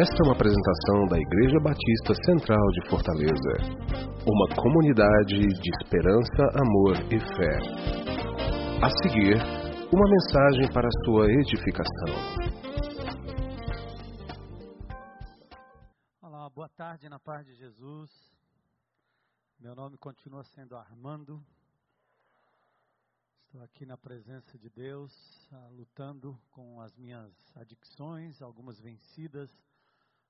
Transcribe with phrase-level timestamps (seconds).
[0.00, 3.52] Esta é uma apresentação da Igreja Batista Central de Fortaleza.
[4.24, 7.58] Uma comunidade de esperança, amor e fé.
[8.80, 9.34] A seguir,
[9.92, 12.14] uma mensagem para sua edificação.
[16.22, 18.08] Olá, boa tarde na paz de Jesus.
[19.58, 21.44] Meu nome continua sendo Armando.
[23.46, 25.12] Estou aqui na presença de Deus,
[25.50, 29.50] ah, lutando com as minhas adicções, algumas vencidas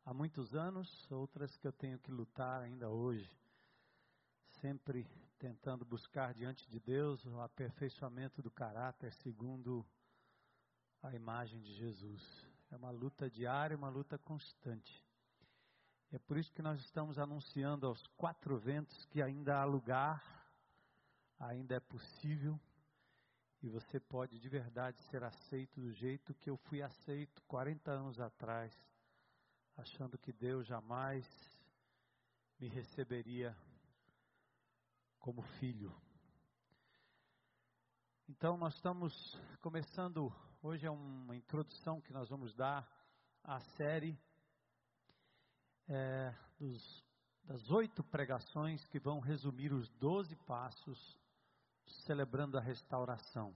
[0.09, 3.31] há muitos anos, outras que eu tenho que lutar ainda hoje.
[4.59, 5.07] Sempre
[5.39, 9.85] tentando buscar diante de Deus o aperfeiçoamento do caráter segundo
[11.03, 12.23] a imagem de Jesus.
[12.71, 15.05] É uma luta diária, uma luta constante.
[16.11, 20.25] É por isso que nós estamos anunciando aos quatro ventos que ainda há lugar,
[21.39, 22.59] ainda é possível,
[23.63, 28.19] e você pode de verdade ser aceito do jeito que eu fui aceito 40 anos
[28.19, 28.73] atrás
[29.79, 31.25] achando que Deus jamais
[32.59, 33.57] me receberia
[35.21, 35.95] como filho.
[38.29, 42.91] Então, nós estamos começando, hoje é uma introdução que nós vamos dar
[43.45, 44.19] à série
[45.87, 47.05] é, dos,
[47.45, 51.19] das oito pregações que vão resumir os doze passos
[52.05, 53.55] celebrando a restauração.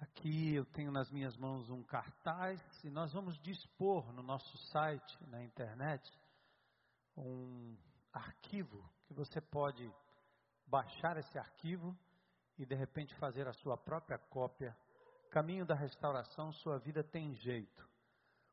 [0.00, 5.26] Aqui eu tenho nas minhas mãos um cartaz e nós vamos dispor no nosso site,
[5.26, 6.08] na internet,
[7.16, 7.76] um
[8.12, 9.92] arquivo que você pode
[10.66, 11.98] baixar esse arquivo
[12.56, 14.76] e de repente fazer a sua própria cópia.
[15.30, 17.88] Caminho da restauração, sua vida tem jeito.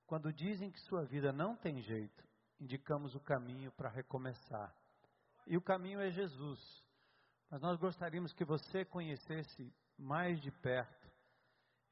[0.08, 2.24] Quando dizem que sua vida não tem jeito,
[2.60, 4.76] indicamos o caminho para recomeçar.
[5.46, 6.60] E o caminho é Jesus.
[7.52, 11.15] Mas nós gostaríamos que você conhecesse mais de perto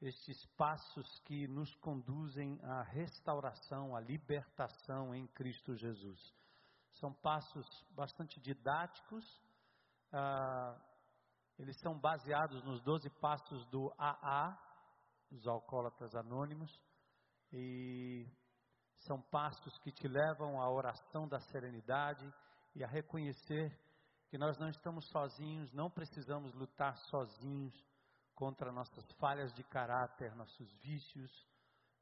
[0.06, 6.20] estes passos que nos conduzem à restauração, à libertação em Cristo Jesus.
[6.92, 9.24] São passos bastante didáticos,
[10.12, 10.78] ah,
[11.58, 14.58] eles são baseados nos 12 passos do AA,
[15.30, 16.70] dos Alcoólatras Anônimos,
[17.52, 18.28] e
[18.98, 22.30] são passos que te levam à oração da serenidade
[22.74, 23.80] e a reconhecer
[24.28, 27.74] que nós não estamos sozinhos, não precisamos lutar sozinhos
[28.34, 31.46] contra nossas falhas de caráter, nossos vícios,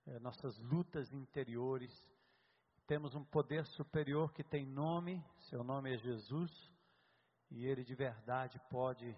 [0.07, 1.93] eh, nossas lutas interiores.
[2.87, 6.51] Temos um poder superior que tem nome, seu nome é Jesus,
[7.51, 9.17] e ele de verdade pode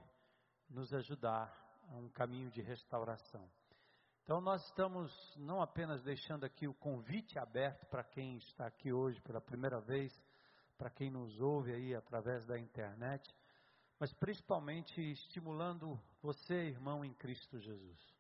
[0.69, 1.53] nos ajudar
[1.89, 3.49] a um caminho de restauração.
[4.23, 9.21] Então, nós estamos não apenas deixando aqui o convite aberto para quem está aqui hoje
[9.21, 10.13] pela primeira vez,
[10.79, 13.23] para quem nos ouve aí através da internet,
[13.99, 18.15] mas principalmente estimulando você, irmão em Cristo Jesus.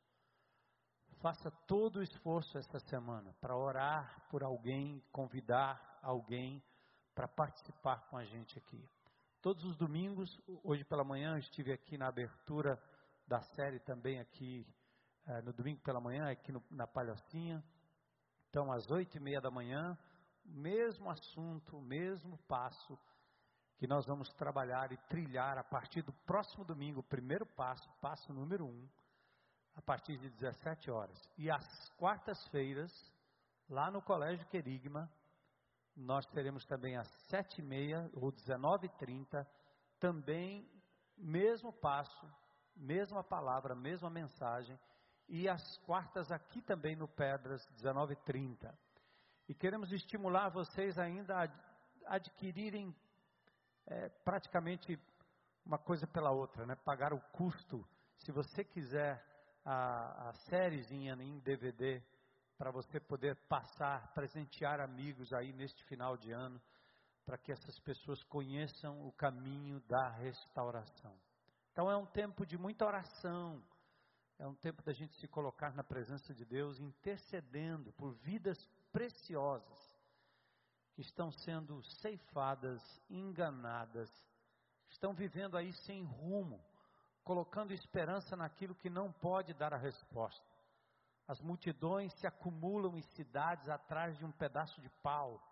[1.20, 6.62] Faça todo o esforço esta semana para orar por alguém, convidar alguém
[7.14, 8.88] para participar com a gente aqui.
[9.40, 12.80] Todos os domingos, hoje pela manhã, eu estive aqui na abertura
[13.26, 14.66] da série também aqui,
[15.26, 17.62] eh, no domingo pela manhã, aqui no, na Palhocinha.
[18.48, 19.98] Então, às oito e meia da manhã,
[20.44, 22.98] mesmo assunto, mesmo passo,
[23.76, 28.32] que nós vamos trabalhar e trilhar a partir do próximo domingo, o primeiro passo, passo
[28.32, 28.88] número um,
[29.74, 31.18] a partir de 17 horas.
[31.36, 32.92] E às quartas-feiras,
[33.68, 35.10] lá no Colégio Querigma,
[35.96, 39.46] nós teremos também às sete e meia ou 19h30,
[39.98, 40.68] também
[41.16, 42.28] mesmo passo,
[42.76, 44.78] mesma palavra, mesma mensagem,
[45.28, 48.72] e às quartas aqui também no Pedras, 19h30.
[49.48, 52.94] E queremos estimular vocês ainda a adquirirem
[53.86, 54.98] é praticamente
[55.64, 56.74] uma coisa pela outra, né?
[56.74, 57.86] Pagar o custo.
[58.18, 59.22] Se você quiser
[59.64, 62.02] a, a sériezinha em DVD
[62.56, 66.60] para você poder passar, presentear amigos aí neste final de ano,
[67.24, 71.18] para que essas pessoas conheçam o caminho da restauração.
[71.72, 73.62] Então é um tempo de muita oração,
[74.38, 78.58] é um tempo da gente se colocar na presença de Deus, intercedendo por vidas
[78.92, 79.93] preciosas
[80.94, 82.80] que estão sendo ceifadas,
[83.10, 84.10] enganadas,
[84.88, 86.64] estão vivendo aí sem rumo,
[87.24, 90.44] colocando esperança naquilo que não pode dar a resposta.
[91.26, 95.42] As multidões se acumulam em cidades atrás de um pedaço de pau.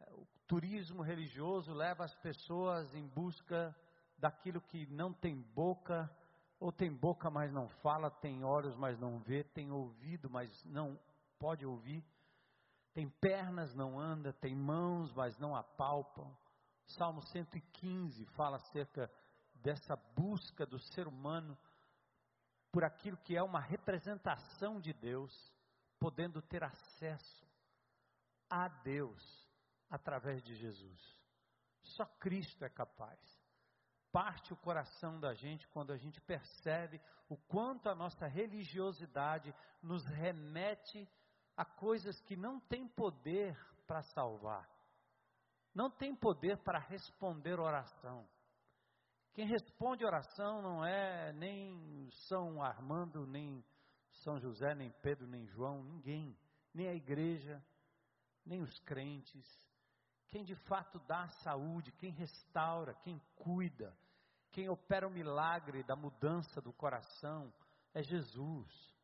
[0.00, 3.76] É, o turismo religioso leva as pessoas em busca
[4.16, 6.10] daquilo que não tem boca,
[6.58, 10.98] ou tem boca, mas não fala, tem olhos, mas não vê, tem ouvido, mas não
[11.38, 12.04] pode ouvir
[12.98, 16.36] tem pernas, não anda, tem mãos, mas não apalpam.
[16.84, 19.08] Salmo 115 fala acerca
[19.54, 21.56] dessa busca do ser humano
[22.72, 25.32] por aquilo que é uma representação de Deus,
[26.00, 27.46] podendo ter acesso
[28.50, 29.48] a Deus
[29.88, 31.20] através de Jesus.
[31.80, 33.20] Só Cristo é capaz.
[34.10, 40.04] Parte o coração da gente quando a gente percebe o quanto a nossa religiosidade nos
[40.04, 41.08] remete
[41.58, 44.70] a coisas que não têm poder para salvar,
[45.74, 48.24] não tem poder para responder oração.
[49.34, 53.64] Quem responde oração não é nem São Armando, nem
[54.22, 56.38] São José, nem Pedro, nem João, ninguém,
[56.72, 57.60] nem a igreja,
[58.46, 59.44] nem os crentes.
[60.28, 63.92] Quem de fato dá a saúde, quem restaura, quem cuida,
[64.52, 67.52] quem opera o milagre da mudança do coração
[67.92, 68.96] é Jesus.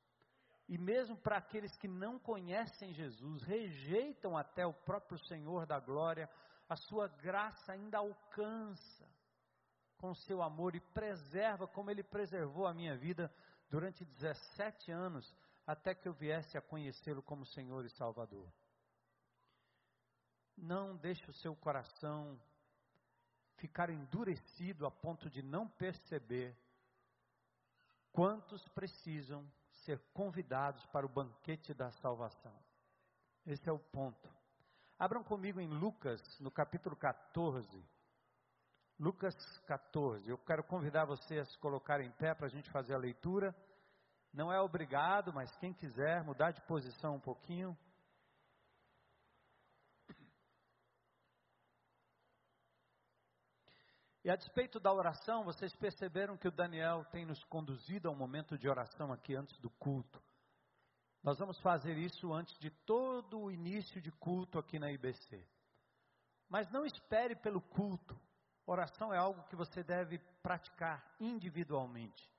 [0.69, 6.29] E mesmo para aqueles que não conhecem Jesus, rejeitam até o próprio Senhor da glória,
[6.69, 9.07] a sua graça ainda alcança
[9.99, 13.33] com seu amor e preserva como ele preservou a minha vida
[13.69, 15.35] durante 17 anos,
[15.67, 18.51] até que eu viesse a conhecê-lo como Senhor e Salvador.
[20.57, 22.41] Não deixe o seu coração
[23.57, 26.57] ficar endurecido a ponto de não perceber
[28.13, 29.51] quantos precisam
[29.85, 32.55] ser convidados para o banquete da salvação.
[33.47, 34.29] Esse é o ponto.
[34.99, 37.85] Abram comigo em Lucas, no capítulo 14.
[38.99, 39.35] Lucas
[39.67, 40.29] 14.
[40.29, 43.55] Eu quero convidar você a se colocar em pé para a gente fazer a leitura.
[44.33, 47.77] Não é obrigado, mas quem quiser mudar de posição um pouquinho.
[54.25, 58.17] E a despeito da oração, vocês perceberam que o Daniel tem nos conduzido a um
[58.17, 60.19] momento de oração aqui antes do culto.
[61.23, 65.47] Nós vamos fazer isso antes de todo o início de culto aqui na IBC.
[66.49, 68.19] Mas não espere pelo culto.
[68.67, 72.33] Oração é algo que você deve praticar individualmente.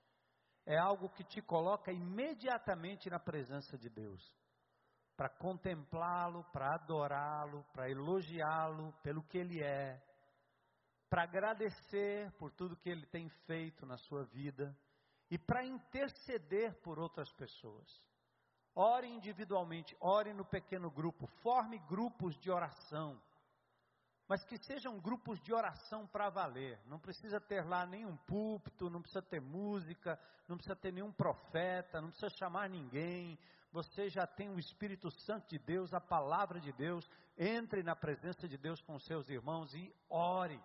[0.65, 4.33] É algo que te coloca imediatamente na presença de Deus.
[5.15, 10.03] Para contemplá-lo, para adorá-lo, para elogiá-lo pelo que ele é,
[11.09, 14.75] para agradecer por tudo que ele tem feito na sua vida
[15.29, 18.03] e para interceder por outras pessoas.
[18.73, 23.21] Ore individualmente, ore no pequeno grupo, forme grupos de oração,
[24.27, 26.79] mas que sejam grupos de oração para valer.
[26.85, 32.01] Não precisa ter lá nenhum púlpito, não precisa ter música, não precisa ter nenhum profeta,
[32.01, 33.39] não precisa chamar ninguém.
[33.71, 37.09] Você já tem o Espírito Santo de Deus, a palavra de Deus.
[37.37, 40.61] Entre na presença de Deus com seus irmãos e ore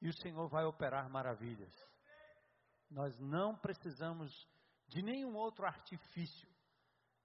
[0.00, 1.72] e o Senhor vai operar maravilhas.
[2.90, 4.32] Nós não precisamos
[4.86, 6.48] de nenhum outro artifício.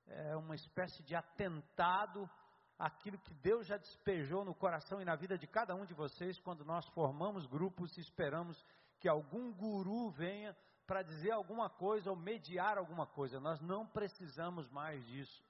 [0.06, 2.30] É uma espécie de atentado
[2.78, 6.40] àquilo que Deus já despejou no coração e na vida de cada um de vocês
[6.42, 8.62] quando nós formamos grupos e esperamos
[9.00, 10.56] que algum guru venha
[10.86, 13.40] para dizer alguma coisa ou mediar alguma coisa.
[13.40, 15.44] Nós não precisamos mais disso.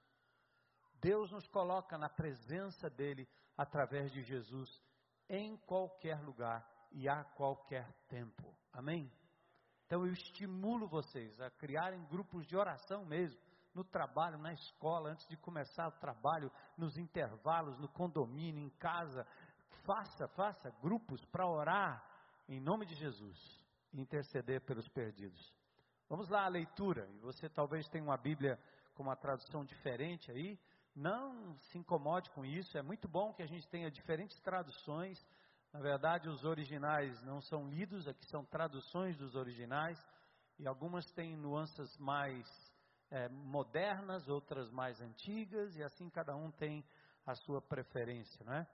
[1.00, 4.80] Deus nos coloca na presença dele através de Jesus
[5.28, 8.54] em qualquer lugar e a qualquer tempo.
[8.72, 9.12] Amém?
[9.86, 13.38] Então eu estimulo vocês a criarem grupos de oração mesmo,
[13.74, 19.26] no trabalho, na escola, antes de começar o trabalho, nos intervalos, no condomínio, em casa.
[19.84, 22.02] Faça, faça grupos para orar
[22.48, 23.36] em nome de Jesus
[23.92, 25.52] e interceder pelos perdidos.
[26.08, 27.08] Vamos lá a leitura.
[27.14, 28.58] E você talvez tenha uma Bíblia
[28.94, 30.58] com uma tradução diferente aí.
[30.94, 32.78] Não se incomode com isso.
[32.78, 35.20] É muito bom que a gente tenha diferentes traduções
[35.74, 40.00] na verdade, os originais não são lidos, aqui são traduções dos originais,
[40.56, 42.46] e algumas têm nuances mais
[43.10, 46.84] é, modernas, outras mais antigas, e assim cada um tem
[47.26, 48.64] a sua preferência, não é?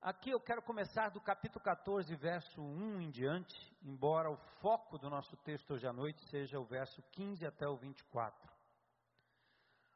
[0.00, 5.08] Aqui eu quero começar do capítulo 14, verso 1 em diante, embora o foco do
[5.08, 8.52] nosso texto hoje à noite seja o verso 15 até o 24.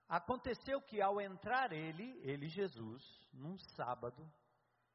[0.09, 4.25] Aconteceu que ao entrar ele, ele Jesus, num sábado,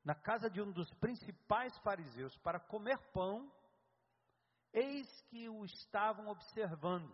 [0.07, 3.51] na casa de um dos principais fariseus para comer pão,
[4.71, 7.13] eis que o estavam observando.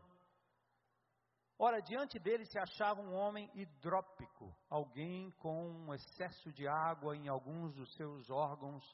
[1.58, 7.28] Ora, diante dele se achava um homem hidrópico, alguém com um excesso de água em
[7.28, 8.86] alguns dos seus órgãos,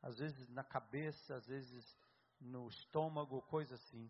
[0.00, 1.98] às vezes na cabeça, às vezes
[2.40, 4.08] no estômago, coisa assim.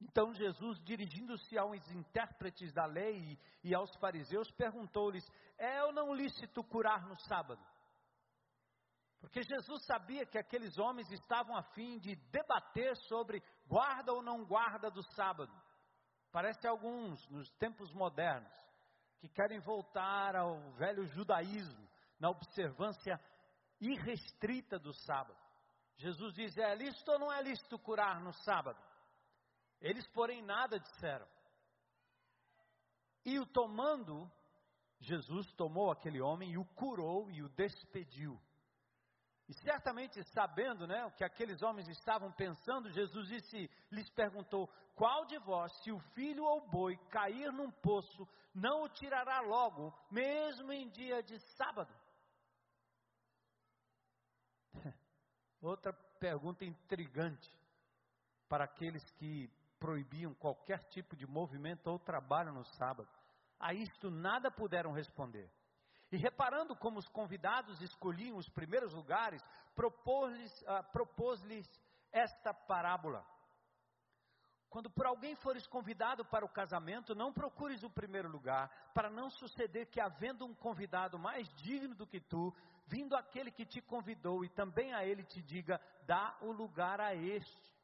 [0.00, 6.62] Então Jesus, dirigindo-se aos intérpretes da lei e aos fariseus, perguntou-lhes: É ou não lícito
[6.62, 7.60] curar no sábado?
[9.20, 14.44] Porque Jesus sabia que aqueles homens estavam a fim de debater sobre guarda ou não
[14.44, 15.52] guarda do sábado.
[16.30, 18.52] Parece alguns, nos tempos modernos,
[19.18, 21.88] que querem voltar ao velho judaísmo,
[22.20, 23.20] na observância
[23.80, 25.38] irrestrita do sábado.
[25.96, 28.78] Jesus diz: é lícito ou não é lícito curar no sábado?
[29.80, 31.26] Eles, porém, nada disseram.
[33.24, 34.30] E o tomando,
[35.00, 38.40] Jesus tomou aquele homem e o curou e o despediu.
[39.48, 45.24] E certamente sabendo, né, o que aqueles homens estavam pensando, Jesus disse, lhes perguntou: Qual
[45.24, 49.96] de vós, se o filho ou o boi cair num poço, não o tirará logo,
[50.10, 51.90] mesmo em dia de sábado?
[55.62, 57.50] Outra pergunta intrigante
[58.50, 63.08] para aqueles que proibiam qualquer tipo de movimento ou trabalho no sábado.
[63.58, 65.50] A isto nada puderam responder.
[66.10, 69.42] E reparando como os convidados escolhiam os primeiros lugares,
[69.74, 71.40] propôs-lhes uh, propôs
[72.10, 73.24] esta parábola.
[74.70, 79.30] Quando por alguém fores convidado para o casamento, não procures o primeiro lugar, para não
[79.30, 82.54] suceder que, havendo um convidado mais digno do que tu,
[82.86, 87.14] vindo aquele que te convidou e também a ele te diga: dá o lugar a
[87.14, 87.78] este.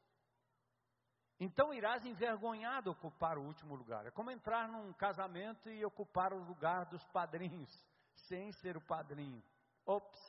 [1.41, 4.07] Então irás envergonhado ocupar o último lugar.
[4.07, 7.71] É como entrar num casamento e ocupar o lugar dos padrinhos,
[8.29, 9.43] sem ser o padrinho.
[9.87, 10.21] Ops.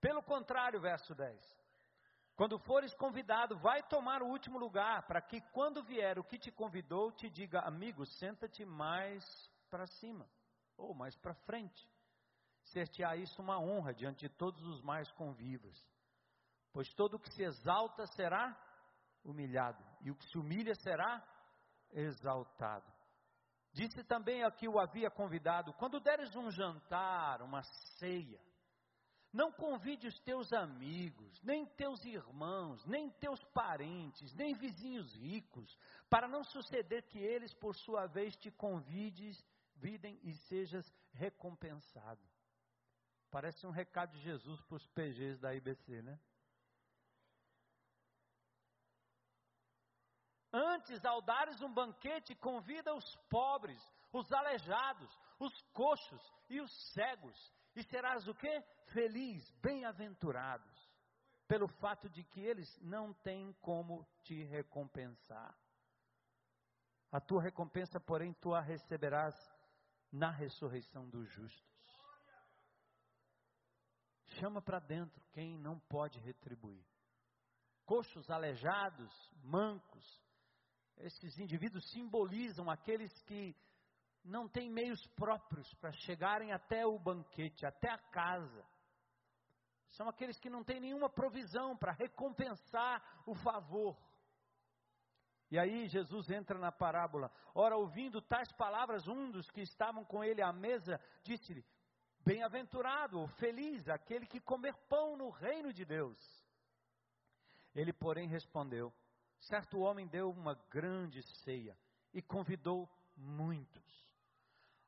[0.00, 1.62] Pelo contrário, verso 10.
[2.34, 6.50] Quando fores convidado, vai tomar o último lugar, para que quando vier o que te
[6.50, 9.24] convidou, te diga, amigo, senta-te mais
[9.70, 10.28] para cima,
[10.76, 11.88] ou mais para frente.
[12.64, 15.76] Ser-te-á isso uma honra diante de todos os mais convivas.
[16.72, 18.56] Pois todo o que se exalta será
[19.22, 21.22] humilhado, e o que se humilha será
[21.90, 22.90] exaltado.
[23.72, 27.62] Disse também a que o havia convidado: quando deres um jantar, uma
[27.98, 28.40] ceia,
[29.32, 35.74] não convide os teus amigos, nem teus irmãos, nem teus parentes, nem vizinhos ricos,
[36.10, 39.42] para não suceder que eles, por sua vez, te convides,
[39.76, 42.20] videm e sejas recompensado.
[43.30, 46.20] Parece um recado de Jesus para os PGs da IBC, né?
[50.52, 53.82] Antes, ao dares um banquete, convida os pobres,
[54.12, 58.62] os aleijados, os coxos e os cegos, e serás o quê?
[58.92, 60.90] Feliz, bem-aventurados,
[61.48, 65.56] pelo fato de que eles não têm como te recompensar.
[67.10, 69.34] A tua recompensa, porém, tu a receberás
[70.10, 71.72] na ressurreição dos justos.
[74.38, 76.84] Chama para dentro quem não pode retribuir.
[77.84, 80.21] Coxos, aleijados, mancos,
[80.98, 83.56] esses indivíduos simbolizam aqueles que
[84.24, 88.64] não têm meios próprios para chegarem até o banquete, até a casa.
[89.90, 93.96] São aqueles que não têm nenhuma provisão para recompensar o favor.
[95.50, 97.30] E aí Jesus entra na parábola.
[97.54, 101.62] Ora, ouvindo tais palavras, um dos que estavam com ele à mesa disse-lhe:
[102.24, 106.16] Bem-aventurado feliz aquele que comer pão no reino de Deus.
[107.74, 108.94] Ele, porém, respondeu:
[109.42, 111.76] Certo homem deu uma grande ceia
[112.14, 113.82] e convidou muitos.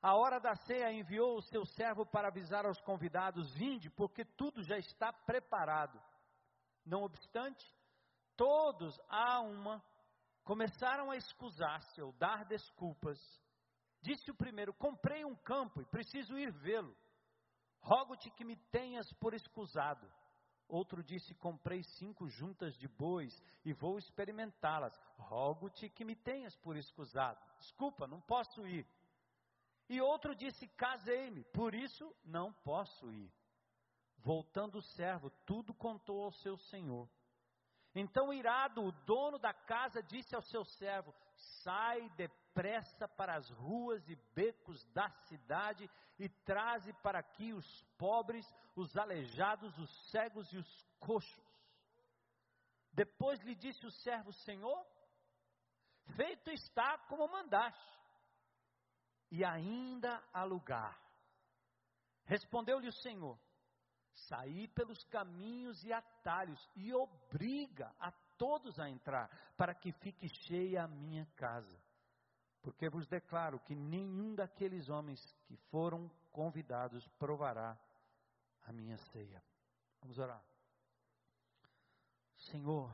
[0.00, 4.62] A hora da ceia enviou o seu servo para avisar aos convidados: Vinde, porque tudo
[4.62, 6.00] já está preparado.
[6.84, 7.64] Não obstante,
[8.36, 9.82] todos a uma
[10.44, 13.18] começaram a excusar-se ou dar desculpas.
[14.02, 16.94] Disse o primeiro: Comprei um campo e preciso ir vê-lo.
[17.80, 20.08] Rogo-te que me tenhas por excusado.
[20.68, 24.98] Outro disse: Comprei cinco juntas de bois e vou experimentá-las.
[25.18, 27.38] Rogo-te que me tenhas por escusado.
[27.58, 28.86] Desculpa, não posso ir.
[29.88, 33.30] E outro disse: Casei-me, por isso não posso ir.
[34.18, 37.08] Voltando o servo, tudo contou ao seu senhor.
[37.94, 41.14] Então, irado, o dono da casa disse ao seu servo:
[41.62, 42.43] Sai depressa
[43.08, 48.46] para as ruas e becos da cidade e traze para aqui os pobres,
[48.76, 51.44] os aleijados, os cegos e os coxos.
[52.92, 54.86] Depois lhe disse o servo: Senhor,
[56.16, 58.00] feito está como mandaste,
[59.30, 60.96] e ainda há lugar.
[62.24, 63.36] Respondeu-lhe o Senhor:
[64.28, 70.84] Saí pelos caminhos e atalhos e obriga a todos a entrar, para que fique cheia
[70.84, 71.83] a minha casa.
[72.64, 77.78] Porque vos declaro que nenhum daqueles homens que foram convidados provará
[78.62, 79.44] a minha ceia.
[80.00, 80.42] Vamos orar.
[82.38, 82.90] Senhor,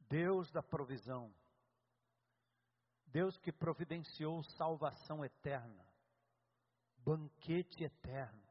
[0.00, 1.34] Deus da provisão,
[3.06, 5.86] Deus que providenciou salvação eterna,
[6.98, 8.46] banquete eterno,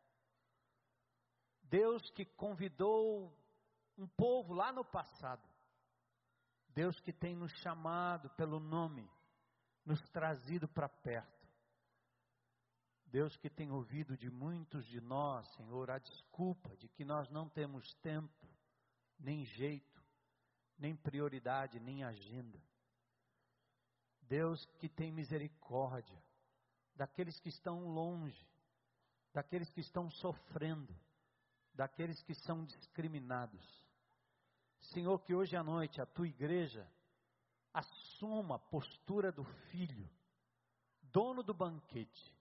[1.62, 3.32] Deus que convidou
[3.96, 5.48] um povo lá no passado,
[6.74, 9.10] Deus que tem nos chamado pelo nome,
[9.86, 11.48] nos trazido para perto.
[13.06, 17.50] Deus que tem ouvido de muitos de nós, Senhor, a desculpa de que nós não
[17.50, 18.48] temos tempo,
[19.20, 20.01] nem jeito,
[20.78, 22.62] nem prioridade, nem agenda.
[24.22, 26.24] Deus que tem misericórdia
[26.96, 28.48] daqueles que estão longe,
[29.34, 30.96] daqueles que estão sofrendo,
[31.74, 33.90] daqueles que são discriminados.
[34.81, 36.89] Senhor, que hoje à noite a tua igreja
[37.73, 40.09] assuma a postura do filho,
[41.03, 42.35] dono do banquete,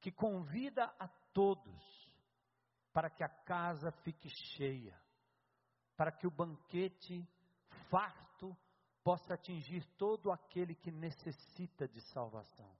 [0.00, 2.08] que convida a todos
[2.92, 4.98] para que a casa fique cheia,
[5.96, 7.28] para que o banquete
[7.90, 8.56] farto
[9.02, 12.76] possa atingir todo aquele que necessita de salvação.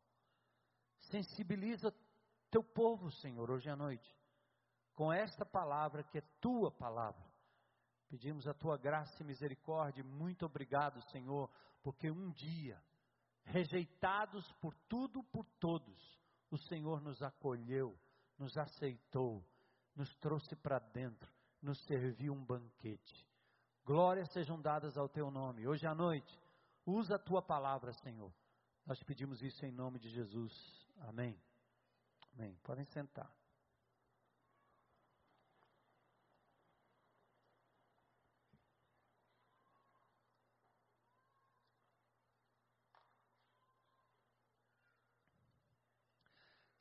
[1.00, 1.94] Sensibiliza
[2.50, 4.16] teu povo, Senhor, hoje à noite,
[4.94, 7.27] com esta palavra que é tua palavra.
[8.08, 10.02] Pedimos a tua graça e misericórdia.
[10.02, 11.50] Muito obrigado, Senhor,
[11.82, 12.82] porque um dia,
[13.44, 16.18] rejeitados por tudo, por todos,
[16.50, 17.98] o Senhor nos acolheu,
[18.38, 19.44] nos aceitou,
[19.94, 23.26] nos trouxe para dentro, nos serviu um banquete.
[23.84, 25.66] Glórias sejam dadas ao teu nome.
[25.66, 26.38] Hoje à noite,
[26.86, 28.32] usa a tua palavra, Senhor.
[28.86, 30.52] Nós pedimos isso em nome de Jesus.
[31.00, 31.38] Amém.
[32.34, 32.56] Amém.
[32.62, 33.30] Podem sentar.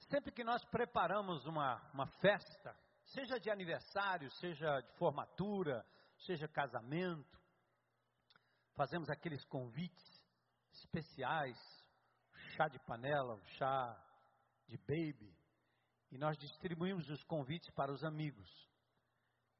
[0.09, 2.73] Sempre que nós preparamos uma, uma festa,
[3.03, 5.85] seja de aniversário, seja de formatura,
[6.19, 7.37] seja casamento,
[8.73, 10.23] fazemos aqueles convites
[10.71, 11.57] especiais,
[12.55, 14.01] chá de panela, chá
[14.67, 15.35] de baby,
[16.09, 18.49] e nós distribuímos os convites para os amigos.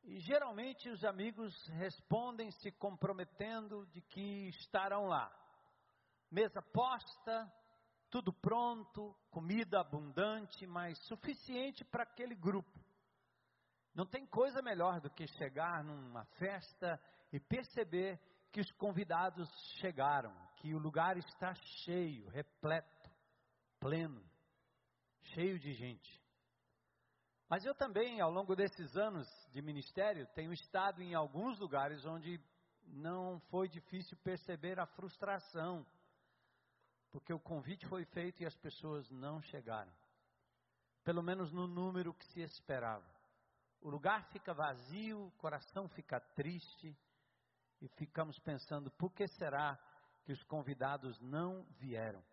[0.03, 5.29] E geralmente os amigos respondem se comprometendo de que estarão lá.
[6.31, 7.51] Mesa posta,
[8.17, 12.83] tudo pronto, comida abundante, mas suficiente para aquele grupo.
[13.93, 17.00] Não tem coisa melhor do que chegar numa festa
[17.31, 18.19] e perceber
[18.51, 19.47] que os convidados
[19.79, 21.53] chegaram, que o lugar está
[21.86, 23.12] cheio, repleto,
[23.80, 24.27] pleno,
[25.36, 26.25] cheio de gente.
[27.47, 32.41] Mas eu também, ao longo desses anos de ministério, tenho estado em alguns lugares onde
[32.82, 35.86] não foi difícil perceber a frustração
[37.12, 39.91] porque o convite foi feito e as pessoas não chegaram.
[41.04, 43.06] Pelo menos no número que se esperava.
[43.80, 46.98] O lugar fica vazio, o coração fica triste
[47.82, 49.80] e ficamos pensando: por que será
[50.24, 52.24] que os convidados não vieram?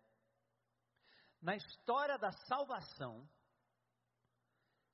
[1.41, 3.27] Na história da salvação,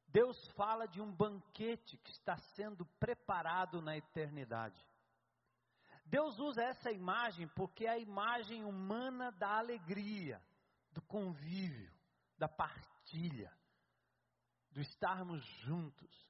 [0.08, 4.86] Deus fala de um banquete que está sendo preparado na eternidade.
[6.12, 10.44] Deus usa essa imagem porque é a imagem humana da alegria,
[10.92, 11.90] do convívio,
[12.38, 13.50] da partilha,
[14.72, 16.30] do estarmos juntos,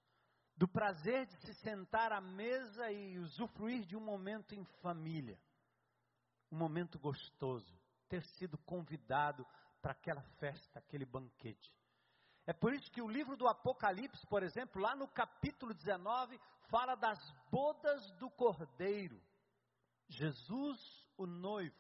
[0.56, 5.41] do prazer de se sentar à mesa e usufruir de um momento em família,
[6.52, 7.76] um momento gostoso,
[8.08, 9.44] ter sido convidado
[9.82, 11.74] para aquela festa, aquele banquete.
[12.46, 16.39] É por isso que o livro do Apocalipse, por exemplo, lá no capítulo 19,
[16.70, 19.20] fala das bodas do cordeiro.
[20.12, 21.76] Jesus, o noivo,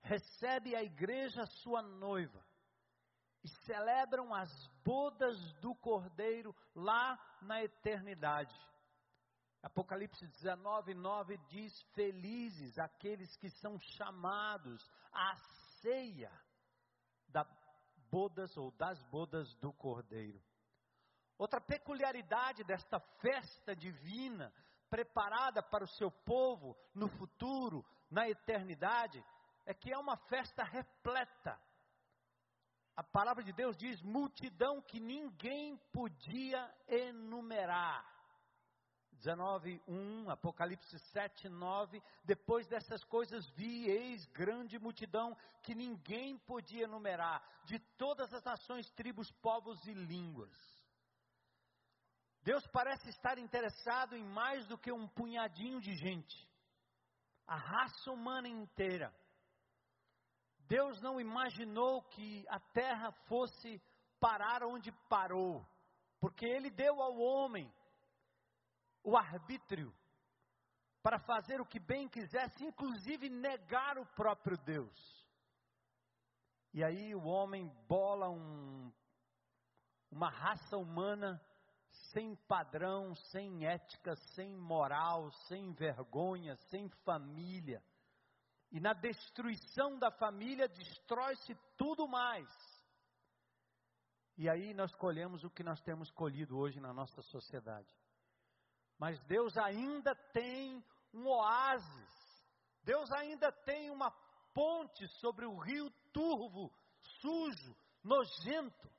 [0.00, 2.46] recebe a igreja sua noiva
[3.42, 4.50] e celebram as
[4.84, 8.56] bodas do Cordeiro lá na eternidade.
[9.62, 15.34] Apocalipse 19, 9 diz: Felizes aqueles que são chamados à
[15.80, 16.32] ceia
[17.28, 17.44] da
[18.08, 20.40] bodas ou das bodas do Cordeiro.
[21.36, 24.52] Outra peculiaridade desta festa divina
[24.90, 29.24] preparada para o seu povo no futuro, na eternidade,
[29.64, 31.58] é que é uma festa repleta.
[32.94, 38.16] A palavra de Deus diz multidão que ninguém podia enumerar.
[39.22, 42.02] 19:1, Apocalipse 7, 9.
[42.24, 48.90] Depois dessas coisas vi, eis grande multidão que ninguém podia enumerar, de todas as nações,
[48.92, 50.75] tribos, povos e línguas.
[52.46, 56.48] Deus parece estar interessado em mais do que um punhadinho de gente,
[57.44, 59.12] a raça humana inteira.
[60.68, 63.82] Deus não imaginou que a terra fosse
[64.20, 65.66] parar onde parou,
[66.20, 67.68] porque Ele deu ao homem
[69.02, 69.92] o arbítrio
[71.02, 75.26] para fazer o que bem quisesse, inclusive negar o próprio Deus.
[76.72, 78.92] E aí o homem bola um,
[80.12, 81.44] uma raça humana
[82.12, 87.82] sem padrão, sem ética, sem moral, sem vergonha, sem família.
[88.70, 92.48] E na destruição da família destrói-se tudo mais.
[94.36, 97.94] E aí nós colhemos o que nós temos colhido hoje na nossa sociedade.
[98.98, 102.44] Mas Deus ainda tem um oásis,
[102.82, 104.10] Deus ainda tem uma
[104.52, 106.72] ponte sobre o rio turvo,
[107.20, 108.90] sujo, nojento,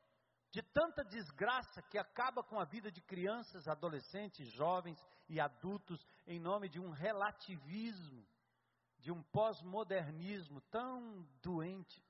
[0.52, 6.40] de tanta desgraça que acaba com a vida de crianças, adolescentes, jovens e adultos em
[6.40, 8.26] nome de um relativismo,
[9.00, 12.04] de um pós-modernismo tão doente.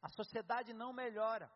[0.00, 1.50] A sociedade não melhora.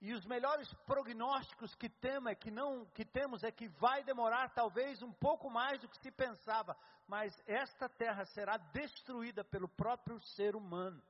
[0.00, 4.50] E os melhores prognósticos que, temos é que, não, que temos é que vai demorar
[4.50, 10.20] talvez um pouco mais do que se pensava, mas esta terra será destruída pelo próprio
[10.20, 11.00] ser humano,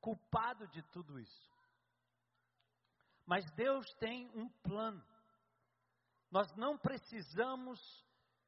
[0.00, 1.55] culpado de tudo isso.
[3.26, 5.04] Mas Deus tem um plano.
[6.30, 7.80] Nós não precisamos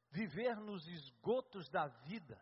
[0.09, 2.41] viver nos esgotos da vida,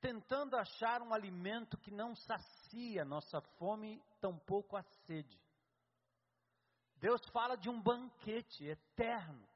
[0.00, 5.40] tentando achar um alimento que não sacia nossa fome, tampouco a sede.
[6.96, 9.46] Deus fala de um banquete eterno.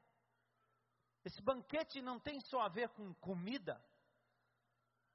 [1.23, 3.83] Esse banquete não tem só a ver com comida,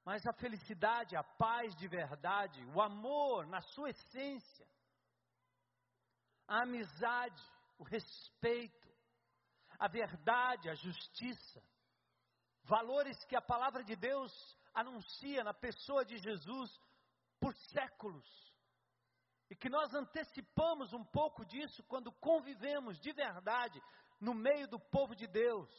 [0.05, 4.65] mas a felicidade, a paz de verdade, o amor na sua essência,
[6.47, 7.43] a amizade,
[7.77, 8.87] o respeito,
[9.77, 11.63] a verdade, a justiça,
[12.63, 14.31] valores que a palavra de Deus
[14.73, 16.69] anuncia na pessoa de Jesus
[17.39, 18.25] por séculos
[19.49, 23.81] e que nós antecipamos um pouco disso quando convivemos de verdade
[24.19, 25.69] no meio do povo de Deus,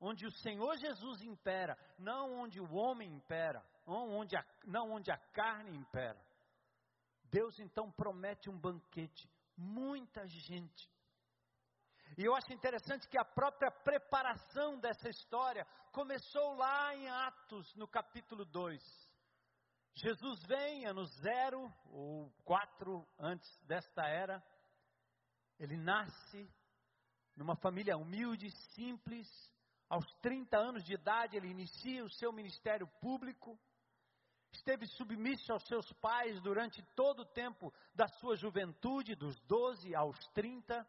[0.00, 5.10] onde o Senhor Jesus impera, não onde o homem impera, não onde a, não onde
[5.10, 6.20] a carne impera.
[7.24, 10.90] Deus então promete um banquete, muita gente.
[12.16, 17.86] E eu acho interessante que a própria preparação dessa história começou lá em Atos, no
[17.88, 18.82] capítulo 2.
[19.94, 24.42] Jesus vem ano zero ou quatro antes desta era.
[25.58, 26.50] Ele nasce
[27.34, 29.26] numa família humilde, simples.
[29.88, 33.58] Aos 30 anos de idade, ele inicia o seu ministério público.
[34.52, 40.18] Esteve submisso aos seus pais durante todo o tempo da sua juventude, dos 12 aos
[40.28, 40.86] 30.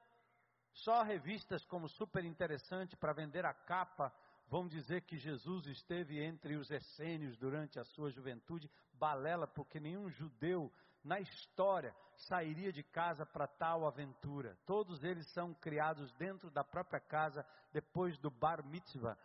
[0.72, 4.14] Só revistas como super interessante para vender a capa
[4.48, 10.10] vão dizer que Jesus esteve entre os essênios durante a sua juventude, balela, porque nenhum
[10.10, 10.72] judeu
[11.04, 14.58] na história sairia de casa para tal aventura.
[14.66, 19.18] Todos eles são criados dentro da própria casa depois do bar mitzvah,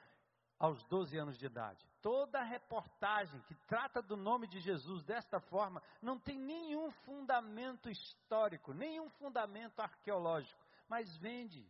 [0.62, 1.84] aos 12 anos de idade.
[2.00, 8.72] Toda reportagem que trata do nome de Jesus desta forma não tem nenhum fundamento histórico,
[8.72, 11.68] nenhum fundamento arqueológico, mas vende,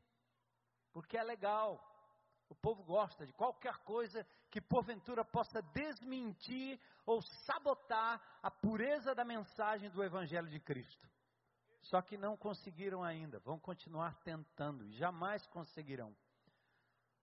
[0.92, 1.82] porque é legal.
[2.50, 9.24] O povo gosta de qualquer coisa que porventura possa desmentir ou sabotar a pureza da
[9.24, 11.08] mensagem do Evangelho de Cristo.
[11.80, 16.14] Só que não conseguiram ainda, vão continuar tentando e jamais conseguirão.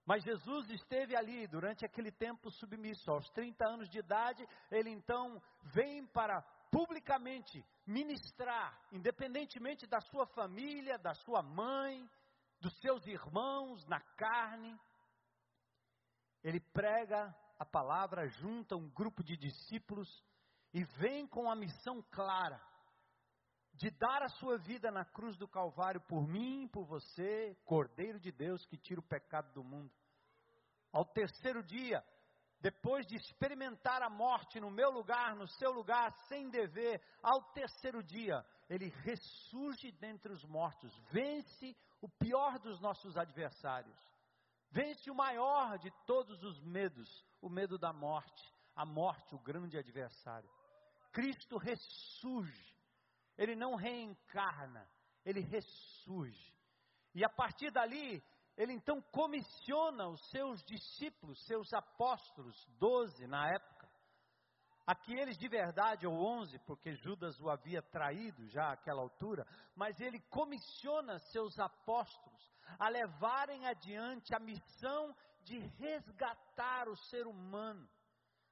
[0.10, 3.12] Mas Jesus esteve ali durante aquele tempo submisso.
[3.12, 6.42] Aos 30 anos de idade, ele então vem para
[6.72, 12.10] publicamente ministrar, independentemente da sua família, da sua mãe,
[12.60, 14.76] dos seus irmãos, na carne.
[16.44, 20.10] Ele prega a palavra, junta um grupo de discípulos
[20.74, 22.60] e vem com a missão clara
[23.76, 28.32] de dar a sua vida na cruz do Calvário por mim, por você, Cordeiro de
[28.32, 29.99] Deus que tira o pecado do mundo.
[30.92, 32.04] Ao terceiro dia,
[32.60, 38.04] depois de experimentar a morte no meu lugar, no seu lugar, sem dever, ao terceiro
[38.04, 44.10] dia, ele ressurge dentre os mortos, vence o pior dos nossos adversários
[44.72, 49.78] Vence o maior de todos os medos, o medo da morte, a morte, o grande
[49.78, 50.50] adversário.
[51.12, 52.78] Cristo ressurge,
[53.36, 54.88] ele não reencarna,
[55.26, 56.54] ele ressurge.
[57.16, 58.24] E a partir dali,
[58.60, 63.90] ele então comissiona os seus discípulos, seus apóstolos, doze na época,
[64.86, 70.20] aqueles de verdade, ou onze, porque Judas o havia traído já àquela altura, mas ele
[70.24, 77.90] comissiona seus apóstolos a levarem adiante a missão de resgatar o ser humano,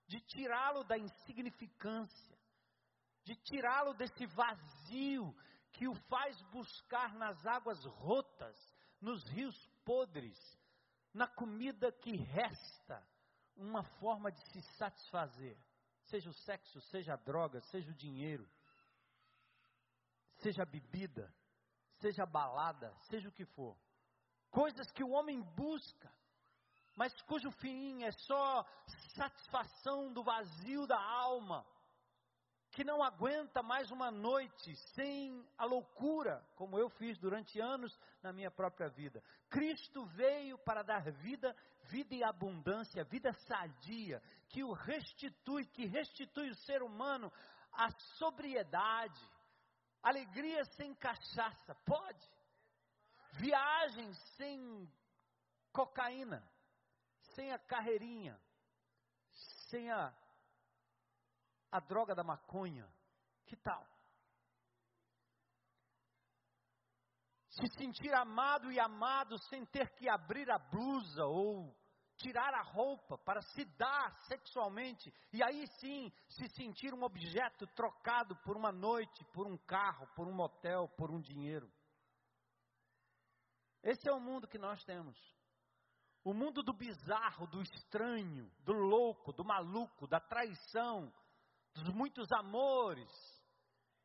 [0.08, 2.38] de tirá-lo da insignificância,
[3.26, 5.36] de tirá-lo desse vazio
[5.74, 8.56] que o faz buscar nas águas rotas,
[9.02, 10.38] nos rios podres,
[11.14, 13.02] na comida que resta,
[13.56, 15.58] uma forma de se satisfazer,
[16.04, 18.46] seja o sexo, seja a droga, seja o dinheiro,
[20.40, 21.34] seja a bebida,
[22.00, 23.78] seja a balada, seja o que for.
[24.52, 26.14] Coisas que o homem busca,
[26.94, 28.66] mas cujo fim é só
[29.16, 31.66] satisfação do vazio da alma,
[32.78, 38.32] que não aguenta mais uma noite sem a loucura, como eu fiz durante anos na
[38.32, 39.24] minha própria vida.
[39.50, 46.52] Cristo veio para dar vida, vida e abundância, vida sadia, que o restitui, que restitui
[46.52, 47.34] o ser humano
[47.72, 49.28] à sobriedade,
[50.04, 52.30] alegria sem cachaça, pode.
[53.40, 54.88] Viagem sem
[55.72, 56.48] cocaína,
[57.34, 58.40] sem a carreirinha,
[59.68, 60.14] sem a
[61.78, 62.88] a droga da maconha.
[63.46, 63.88] Que tal?
[67.50, 71.76] Se sentir amado e amado sem ter que abrir a blusa ou
[72.18, 78.36] tirar a roupa para se dar sexualmente e aí sim se sentir um objeto trocado
[78.38, 81.72] por uma noite, por um carro, por um motel, por um dinheiro.
[83.84, 85.18] Esse é o mundo que nós temos.
[86.24, 91.14] O mundo do bizarro, do estranho, do louco, do maluco, da traição,
[91.78, 93.10] dos muitos amores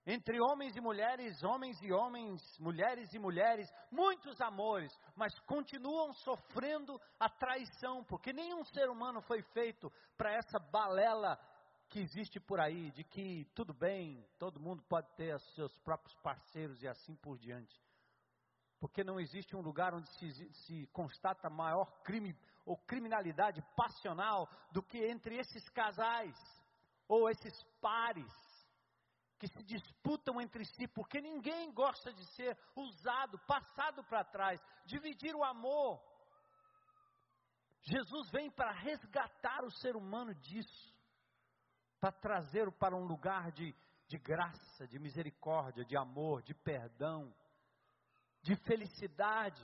[0.04, 7.00] entre homens e mulheres, homens e homens, mulheres e mulheres, muitos amores, mas continuam sofrendo
[7.20, 11.38] a traição, porque nenhum ser humano foi feito para essa balela
[11.88, 16.82] que existe por aí, de que tudo bem, todo mundo pode ter seus próprios parceiros
[16.82, 17.80] e assim por diante.
[18.80, 24.82] Porque não existe um lugar onde se, se constata maior crime ou criminalidade passional do
[24.82, 26.34] que entre esses casais
[27.12, 28.32] ou esses pares
[29.38, 35.34] que se disputam entre si, porque ninguém gosta de ser usado, passado para trás, dividir
[35.34, 36.02] o amor.
[37.82, 40.94] Jesus vem para resgatar o ser humano disso,
[42.00, 43.74] para trazê-lo para um lugar de,
[44.08, 47.34] de graça, de misericórdia, de amor, de perdão,
[48.40, 49.62] de felicidade,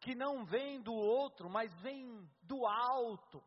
[0.00, 3.42] que não vem do outro, mas vem do alto.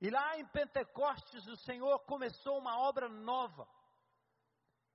[0.00, 3.66] E lá em Pentecostes o Senhor começou uma obra nova.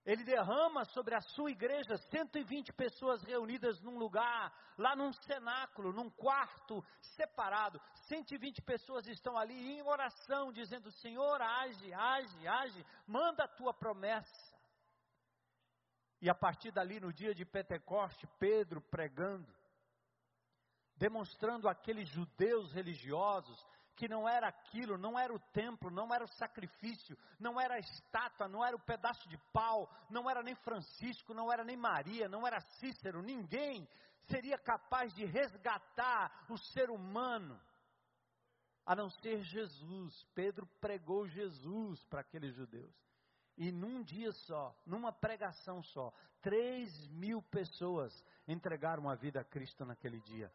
[0.04, 6.10] Ele derrama sobre a sua igreja 120 pessoas reunidas num lugar, lá num cenáculo, num
[6.10, 7.80] quarto separado.
[8.08, 14.52] 120 pessoas estão ali em oração, dizendo: Senhor, age, age, age, manda a tua promessa.
[16.20, 19.52] E a partir dali, no dia de Pentecoste, Pedro pregando,
[20.96, 23.66] demonstrando aqueles judeus religiosos
[24.02, 27.80] que não era aquilo, não era o templo, não era o sacrifício, não era a
[27.80, 32.28] estátua, não era o pedaço de pau, não era nem Francisco, não era nem Maria,
[32.28, 33.88] não era Cícero, ninguém
[34.26, 37.62] seria capaz de resgatar o ser humano,
[38.88, 40.26] a não ser Jesus.
[40.34, 42.96] Pedro pregou Jesus para aqueles judeus.
[43.56, 46.12] E num dia só, numa pregação só,
[46.42, 48.12] três mil pessoas
[48.48, 50.52] entregaram a vida a Cristo naquele dia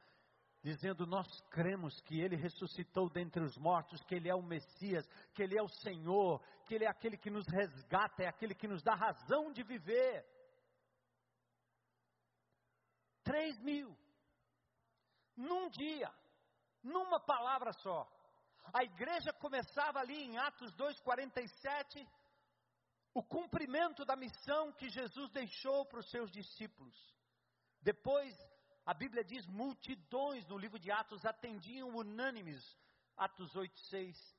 [0.66, 5.40] dizendo: Nós cremos que Ele ressuscitou dentre os mortos, que Ele é o Messias, que
[5.40, 8.82] Ele é o Senhor, que Ele é aquele que nos resgata, é aquele que nos
[8.82, 10.26] dá razão de viver.
[13.22, 13.96] Três mil,
[15.36, 16.12] num dia,
[16.82, 18.12] numa palavra só.
[18.74, 22.04] A igreja começava ali em Atos 2,47,
[23.14, 26.96] o cumprimento da missão que Jesus deixou para os seus discípulos.
[27.80, 28.36] Depois
[28.86, 32.64] a Bíblia diz: multidões no livro de Atos atendiam unânimes.
[33.16, 34.36] Atos 8, 6.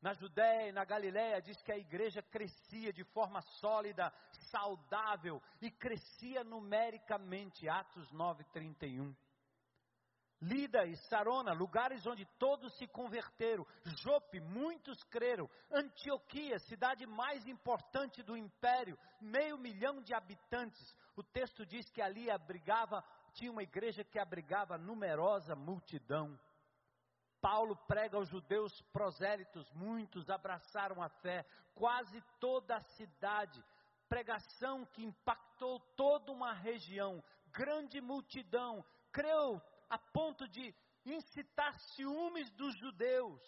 [0.00, 4.10] Na Judéia e na Galiléia diz que a igreja crescia de forma sólida,
[4.50, 7.68] saudável e crescia numericamente.
[7.68, 9.14] Atos 9, 31.
[10.42, 13.66] Lida e Sarona, lugares onde todos se converteram.
[14.02, 15.50] Jope, muitos creram.
[15.70, 20.96] Antioquia, cidade mais importante do império, meio milhão de habitantes.
[21.14, 26.38] O texto diz que ali abrigava tinha uma igreja que abrigava numerosa multidão.
[27.40, 33.64] Paulo prega aos judeus prosélitos, muitos abraçaram a fé, quase toda a cidade.
[34.08, 42.76] Pregação que impactou toda uma região, grande multidão, creu a ponto de incitar ciúmes dos
[42.78, 43.40] judeus,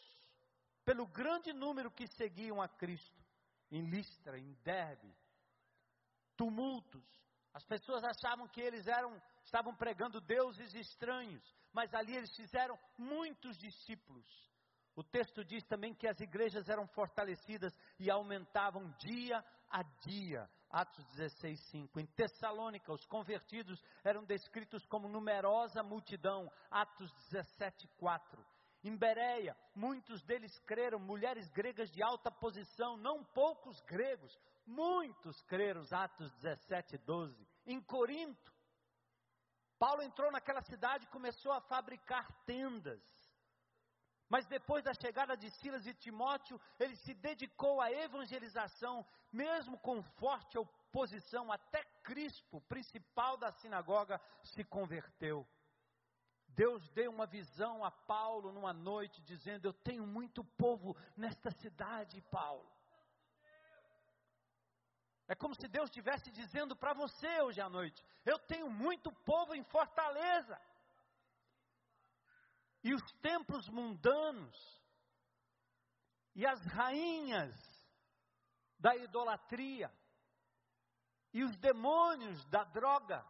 [0.84, 3.22] pelo grande número que seguiam a Cristo,
[3.70, 5.14] em Listra, em Derbe.
[6.36, 7.04] Tumultos,
[7.52, 13.56] as pessoas achavam que eles eram estavam pregando deuses estranhos, mas ali eles fizeram muitos
[13.58, 14.26] discípulos.
[14.94, 20.48] O texto diz também que as igrejas eram fortalecidas e aumentavam dia a dia.
[20.68, 22.00] Atos 16, 5.
[22.00, 26.50] Em Tessalônica, os convertidos eram descritos como numerosa multidão.
[26.70, 28.44] Atos 17, 4.
[28.84, 35.82] Em Bereia, muitos deles creram, mulheres gregas de alta posição, não poucos gregos, muitos creram.
[35.90, 37.48] Atos 17, 12.
[37.64, 38.51] Em Corinto,
[39.82, 43.02] Paulo entrou naquela cidade e começou a fabricar tendas.
[44.28, 50.00] Mas depois da chegada de Silas e Timóteo, ele se dedicou à evangelização, mesmo com
[50.20, 55.44] forte oposição, até Crispo, principal da sinagoga, se converteu.
[56.46, 62.20] Deus deu uma visão a Paulo numa noite, dizendo: Eu tenho muito povo nesta cidade,
[62.30, 62.70] Paulo.
[65.32, 69.54] É como se Deus estivesse dizendo para você hoje à noite: Eu tenho muito povo
[69.54, 70.60] em Fortaleza.
[72.84, 74.82] E os templos mundanos,
[76.34, 77.54] e as rainhas
[78.78, 79.90] da idolatria,
[81.32, 83.24] e os demônios da droga,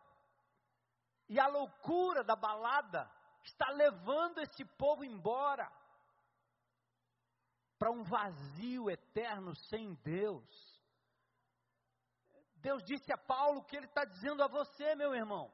[1.28, 3.08] e a loucura da balada,
[3.44, 5.70] está levando esse povo embora
[7.78, 10.71] para um vazio eterno sem Deus.
[12.62, 15.52] Deus disse a Paulo que ele está dizendo a você, meu irmão.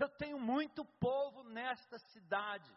[0.00, 2.74] Eu tenho muito povo nesta cidade.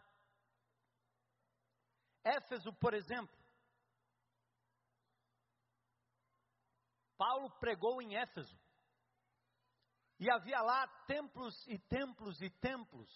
[2.22, 3.34] Éfeso, por exemplo.
[7.16, 8.60] Paulo pregou em Éfeso.
[10.18, 13.10] E havia lá templos e templos e templos.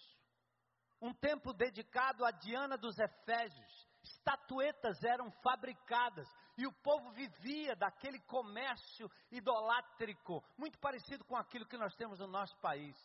[1.01, 8.21] Um templo dedicado a Diana dos Efésios estatuetas eram fabricadas e o povo vivia daquele
[8.21, 12.97] comércio idolátrico, muito parecido com aquilo que nós temos no nosso país.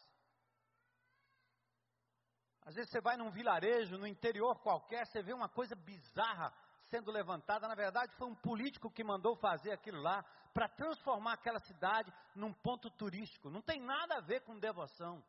[2.64, 6.54] Às vezes você vai num vilarejo, no interior qualquer, você vê uma coisa bizarra
[6.90, 7.68] sendo levantada.
[7.68, 12.54] Na verdade, foi um político que mandou fazer aquilo lá para transformar aquela cidade num
[12.54, 13.50] ponto turístico.
[13.50, 15.24] Não tem nada a ver com devoção.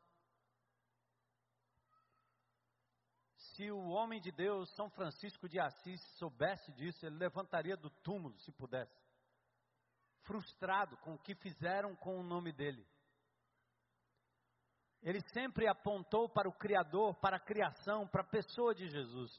[3.54, 8.38] Se o homem de Deus, São Francisco de Assis, soubesse disso, ele levantaria do túmulo
[8.40, 8.98] se pudesse.
[10.22, 12.86] Frustrado com o que fizeram com o nome dele.
[15.02, 19.38] Ele sempre apontou para o Criador, para a criação, para a pessoa de Jesus.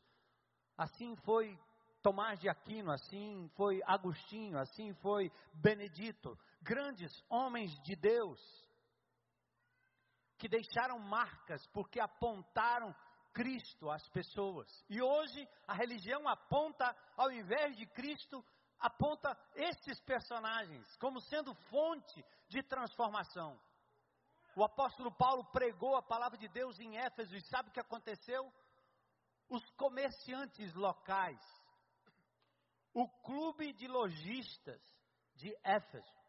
[0.78, 1.58] Assim foi
[2.02, 8.39] Tomás de Aquino, assim foi Agostinho, assim foi Benedito, grandes homens de Deus,
[10.38, 12.93] que deixaram marcas porque apontaram
[13.34, 14.67] Cristo às pessoas.
[14.89, 18.43] E hoje a religião aponta, ao invés de Cristo,
[18.80, 23.60] aponta esses personagens como sendo fonte de transformação.
[24.56, 28.54] O apóstolo Paulo pregou a palavra de Deus em Éfeso e sabe o que aconteceu?
[29.50, 31.41] Os comerciantes locais,
[32.93, 34.82] o clube de lojistas
[35.36, 36.22] de Éfeso,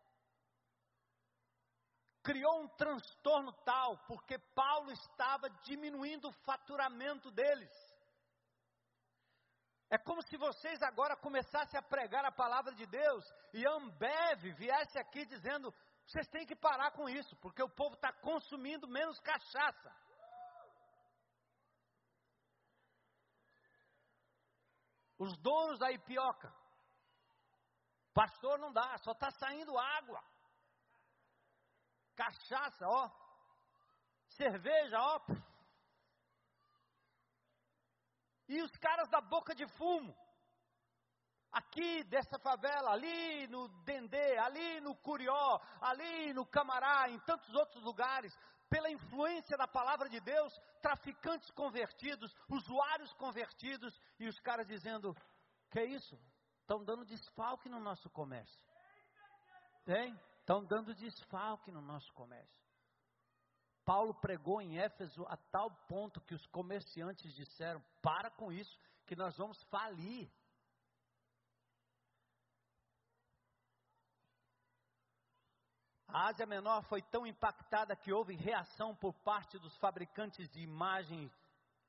[2.24, 7.70] criou um transtorno tal, porque Paulo estava diminuindo o faturamento deles.
[9.90, 14.98] É como se vocês agora começassem a pregar a palavra de Deus e Ambev viesse
[14.98, 15.72] aqui dizendo:
[16.06, 19.94] vocês têm que parar com isso, porque o povo está consumindo menos cachaça.
[25.18, 26.52] Os donos da Ipioca,
[28.12, 30.33] pastor não dá, só está saindo água
[32.14, 33.10] cachaça, ó,
[34.28, 35.20] cerveja, ó.
[38.48, 40.14] E os caras da boca de fumo,
[41.50, 47.82] aqui dessa favela, ali no Dendê, ali no Curió, ali no Camará, em tantos outros
[47.82, 48.36] lugares,
[48.68, 55.16] pela influência da palavra de Deus, traficantes convertidos, usuários convertidos, e os caras dizendo:
[55.70, 56.18] que é isso?
[56.60, 58.62] Estão dando desfalque no nosso comércio.
[59.84, 60.18] Tem?
[60.44, 62.62] Estão dando desfalque no nosso comércio.
[63.82, 69.16] Paulo pregou em Éfeso a tal ponto que os comerciantes disseram: para com isso, que
[69.16, 70.30] nós vamos falir.
[76.08, 81.32] A Ásia Menor foi tão impactada que houve reação por parte dos fabricantes de imagens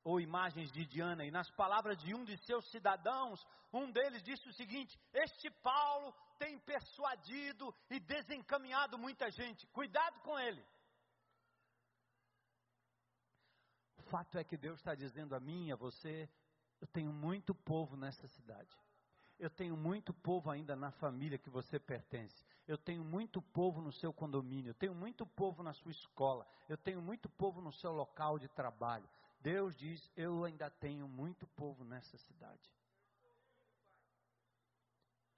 [0.05, 4.47] ou imagens de Diana, e nas palavras de um de seus cidadãos, um deles disse
[4.47, 10.63] o seguinte: Este Paulo tem persuadido e desencaminhado muita gente, cuidado com ele.
[13.97, 16.29] O fato é que Deus está dizendo a mim e a você:
[16.81, 18.69] eu tenho muito povo nessa cidade.
[19.39, 22.45] Eu tenho muito povo ainda na família que você pertence.
[22.67, 24.69] Eu tenho muito povo no seu condomínio.
[24.69, 26.47] Eu tenho muito povo na sua escola.
[26.69, 29.07] Eu tenho muito povo no seu local de trabalho.
[29.39, 32.73] Deus diz: Eu ainda tenho muito povo nessa cidade.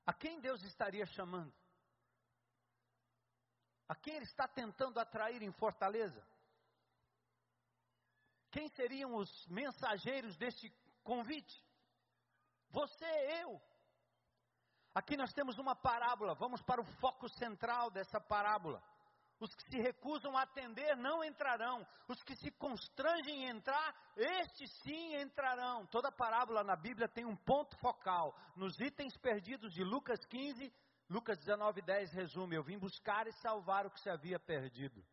[0.06, 1.54] A quem Deus estaria chamando?
[3.90, 6.26] A quem Ele está tentando atrair em Fortaleza?
[8.52, 10.74] Quem seriam os mensageiros deste
[11.04, 11.66] convite?
[12.70, 13.06] Você,
[13.42, 13.62] eu.
[14.94, 18.82] Aqui nós temos uma parábola, vamos para o foco central dessa parábola.
[19.40, 21.86] Os que se recusam a atender não entrarão.
[22.08, 25.86] Os que se constrangem em entrar, estes sim entrarão.
[25.88, 28.36] Toda parábola na Bíblia tem um ponto focal.
[28.56, 30.74] Nos itens perdidos de Lucas 15,
[31.10, 35.06] Lucas 19, 10 resume: Eu vim buscar e salvar o que se havia perdido.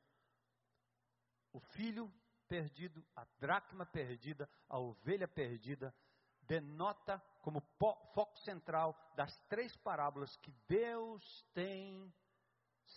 [1.52, 2.12] O filho
[2.48, 5.94] perdido, a dracma perdida, a ovelha perdida,
[6.42, 12.12] denota como foco central das três parábolas que Deus tem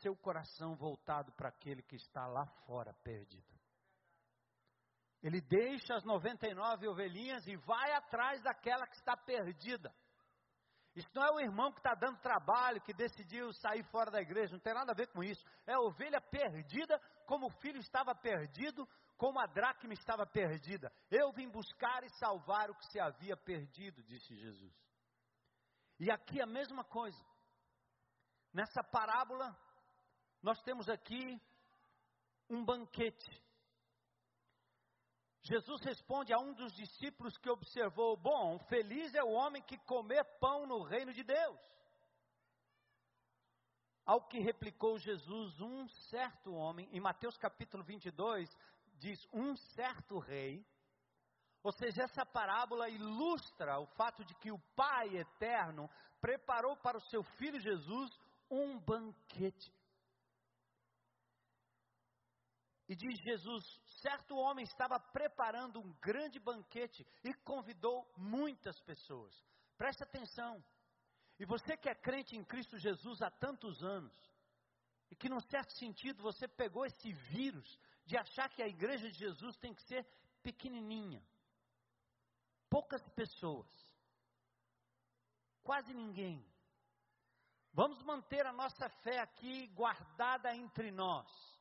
[0.01, 3.57] seu coração voltado para aquele que está lá fora perdido.
[5.21, 9.93] Ele deixa as 99 ovelhinhas e vai atrás daquela que está perdida.
[10.95, 14.53] Isso não é o irmão que está dando trabalho, que decidiu sair fora da igreja,
[14.53, 15.43] não tem nada a ver com isso.
[15.65, 20.91] É a ovelha perdida, como o filho estava perdido, como a dracma estava perdida.
[21.11, 24.73] Eu vim buscar e salvar o que se havia perdido, disse Jesus.
[25.99, 27.23] E aqui a mesma coisa.
[28.53, 29.55] Nessa parábola,
[30.41, 31.41] nós temos aqui
[32.49, 33.43] um banquete.
[35.41, 40.23] Jesus responde a um dos discípulos que observou: Bom, feliz é o homem que comer
[40.39, 41.59] pão no reino de Deus.
[44.05, 48.49] Ao que replicou Jesus, um certo homem, em Mateus capítulo 22,
[48.99, 50.65] diz: Um certo rei.
[51.63, 55.89] Ou seja, essa parábola ilustra o fato de que o Pai eterno
[56.21, 58.17] preparou para o seu filho Jesus
[58.49, 59.76] um banquete.
[62.87, 63.63] E diz Jesus:
[64.01, 69.33] certo homem estava preparando um grande banquete e convidou muitas pessoas.
[69.77, 70.63] Preste atenção.
[71.39, 74.13] E você que é crente em Cristo Jesus há tantos anos,
[75.11, 79.17] e que num certo sentido você pegou esse vírus de achar que a igreja de
[79.17, 80.07] Jesus tem que ser
[80.41, 81.23] pequenininha,
[82.69, 83.67] poucas pessoas,
[85.61, 86.43] quase ninguém.
[87.73, 91.56] Vamos manter a nossa fé aqui guardada entre nós.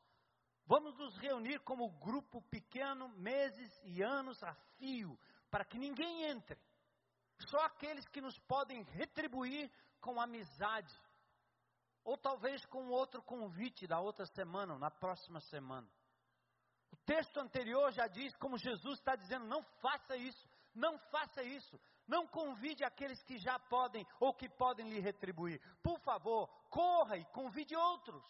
[0.67, 5.17] Vamos nos reunir como grupo pequeno, meses e anos a fio,
[5.49, 6.59] para que ninguém entre.
[7.47, 10.93] Só aqueles que nos podem retribuir com amizade.
[12.03, 15.89] Ou talvez com outro convite da outra semana, na próxima semana.
[16.91, 21.81] O texto anterior já diz como Jesus está dizendo: não faça isso, não faça isso,
[22.07, 25.61] não convide aqueles que já podem ou que podem lhe retribuir.
[25.83, 28.25] Por favor, corra e convide outros.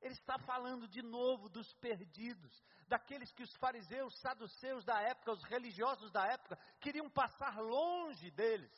[0.00, 5.42] Ele está falando de novo dos perdidos, daqueles que os fariseus, saduceus da época, os
[5.44, 8.72] religiosos da época, queriam passar longe deles,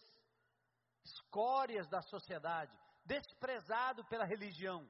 [1.04, 4.88] escórias da sociedade, desprezado pela religião.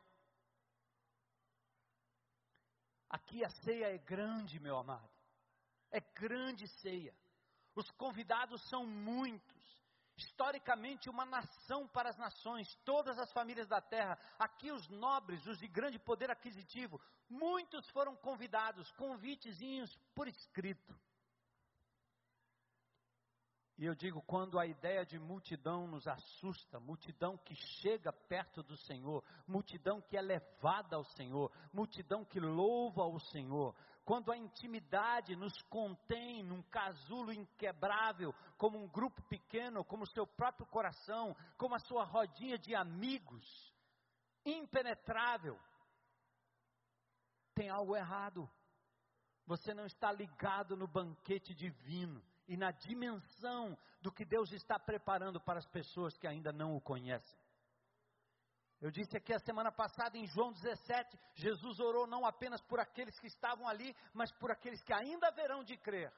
[3.08, 5.10] Aqui a ceia é grande, meu amado,
[5.90, 7.16] é grande ceia.
[7.74, 9.58] Os convidados são muitos
[10.18, 15.58] historicamente uma nação para as nações, todas as famílias da terra, aqui os nobres, os
[15.58, 20.94] de grande poder aquisitivo, muitos foram convidados, convitezinhos por escrito.
[23.78, 28.76] E eu digo, quando a ideia de multidão nos assusta, multidão que chega perto do
[28.76, 33.72] Senhor, multidão que é levada ao Senhor, multidão que louva ao Senhor,
[34.08, 40.26] quando a intimidade nos contém num casulo inquebrável, como um grupo pequeno, como o seu
[40.26, 43.44] próprio coração, como a sua rodinha de amigos,
[44.46, 45.60] impenetrável,
[47.54, 48.50] tem algo errado.
[49.44, 55.38] Você não está ligado no banquete divino e na dimensão do que Deus está preparando
[55.38, 57.38] para as pessoas que ainda não o conhecem.
[58.80, 63.18] Eu disse aqui a semana passada em João 17, Jesus orou não apenas por aqueles
[63.18, 66.12] que estavam ali, mas por aqueles que ainda haverão de crer.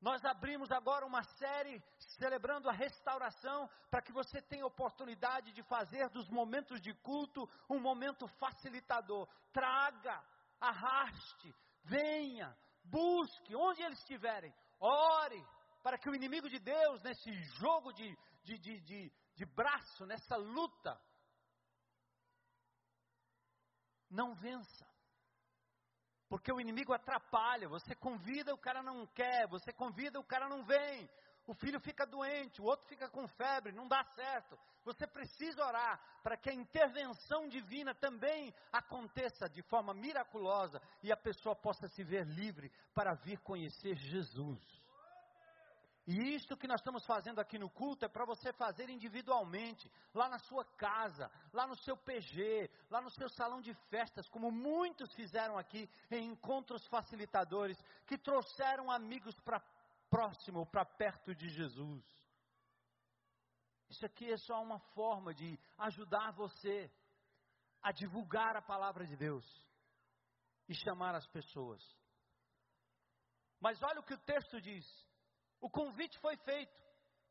[0.00, 1.80] Nós abrimos agora uma série
[2.18, 7.78] celebrando a restauração para que você tenha oportunidade de fazer dos momentos de culto um
[7.78, 9.28] momento facilitador.
[9.52, 10.24] Traga,
[10.58, 11.54] arraste,
[11.84, 15.46] venha, busque, onde eles estiverem, ore,
[15.82, 20.36] para que o inimigo de Deus, nesse jogo de, de, de, de, de braço, nessa
[20.36, 20.98] luta,
[24.10, 24.86] não vença.
[26.28, 27.68] Porque o inimigo atrapalha.
[27.68, 29.46] Você convida, o cara não quer.
[29.48, 31.08] Você convida, o cara não vem.
[31.46, 34.56] O filho fica doente, o outro fica com febre, não dá certo.
[34.84, 41.16] Você precisa orar para que a intervenção divina também aconteça de forma miraculosa e a
[41.16, 44.79] pessoa possa se ver livre para vir conhecer Jesus.
[46.10, 50.28] E isto que nós estamos fazendo aqui no culto é para você fazer individualmente, lá
[50.28, 55.14] na sua casa, lá no seu PG, lá no seu salão de festas, como muitos
[55.14, 59.62] fizeram aqui em encontros facilitadores, que trouxeram amigos para
[60.10, 62.04] próximo, para perto de Jesus.
[63.88, 66.90] Isso aqui é só uma forma de ajudar você
[67.80, 69.46] a divulgar a palavra de Deus
[70.68, 71.80] e chamar as pessoas.
[73.60, 74.84] Mas olha o que o texto diz:
[75.60, 76.72] o convite foi feito,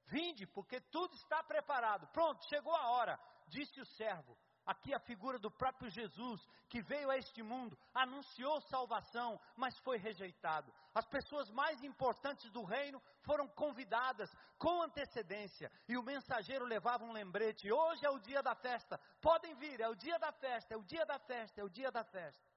[0.06, 2.08] vinde, porque tudo está preparado.
[2.08, 4.38] Pronto, chegou a hora, disse o servo.
[4.66, 9.98] Aqui a figura do próprio Jesus, que veio a este mundo, anunciou salvação, mas foi
[9.98, 10.72] rejeitado.
[10.94, 17.12] As pessoas mais importantes do reino foram convidadas com antecedência, e o mensageiro levava um
[17.12, 20.78] lembrete: hoje é o dia da festa, podem vir, é o dia da festa, é
[20.78, 22.48] o dia da festa, é o dia da festa.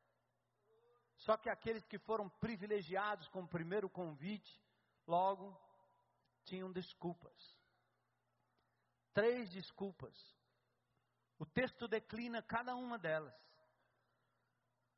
[1.17, 4.61] Só que aqueles que foram privilegiados com o primeiro convite,
[5.07, 5.59] logo
[6.45, 7.35] tinham desculpas.
[9.13, 10.15] Três desculpas.
[11.39, 13.35] O texto declina cada uma delas.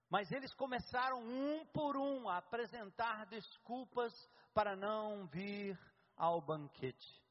[0.09, 4.13] Mas eles começaram um por um a apresentar desculpas
[4.53, 5.79] para não vir
[6.17, 7.25] ao banquete.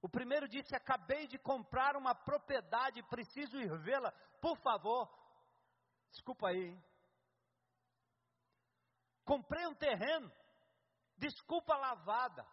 [0.00, 4.10] O primeiro disse: Acabei de comprar uma propriedade, preciso ir vê-la,
[4.40, 5.08] por favor.
[6.10, 6.78] Desculpa aí.
[9.24, 10.30] Comprei um terreno,
[11.16, 12.46] desculpa lavada,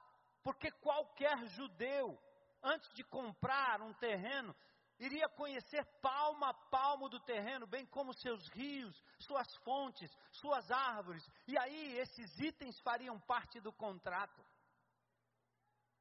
[0.43, 2.17] porque qualquer judeu,
[2.63, 4.55] antes de comprar um terreno,
[4.99, 11.25] iria conhecer palmo a palmo do terreno, bem como seus rios, suas fontes, suas árvores,
[11.47, 14.45] e aí esses itens fariam parte do contrato.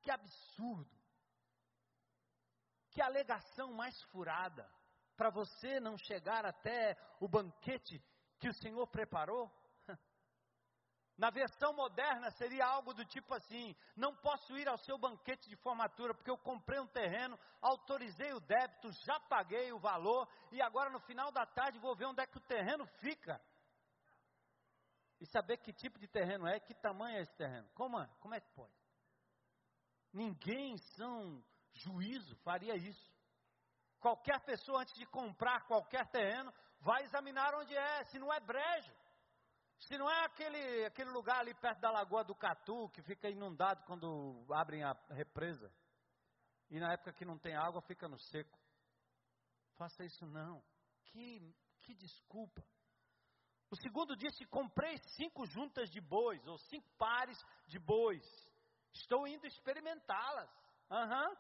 [0.03, 0.99] Que absurdo!
[2.91, 4.69] Que alegação mais furada
[5.17, 8.03] para você não chegar até o banquete
[8.39, 9.53] que o Senhor preparou?
[11.19, 15.57] Na versão moderna seria algo do tipo assim: não posso ir ao seu banquete de
[15.57, 20.91] formatura porque eu comprei um terreno, autorizei o débito, já paguei o valor e agora
[20.91, 23.41] no final da tarde vou ver onde é que o terreno fica.
[25.21, 27.69] E saber que tipo de terreno é, que tamanho é esse terreno.
[27.75, 28.07] Como é?
[28.21, 28.73] Como é que pode?
[30.13, 33.13] Ninguém são juízo faria isso.
[33.99, 38.98] Qualquer pessoa antes de comprar qualquer terreno vai examinar onde é, se não é brejo
[39.79, 43.85] se não é aquele, aquele lugar ali perto da Lagoa do Catu, que fica inundado
[43.85, 45.73] quando abrem a represa,
[46.71, 48.59] e na época que não tem água fica no seco.
[49.77, 50.63] Faça isso não.
[51.05, 52.63] Que, que desculpa.
[53.71, 58.25] O segundo disse: comprei cinco juntas de bois, ou cinco pares de bois.
[58.93, 60.51] Estou indo experimentá-las.
[60.91, 61.37] Uhum.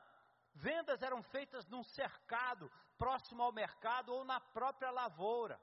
[0.55, 5.59] Vendas eram feitas num cercado, próximo ao mercado ou na própria lavoura.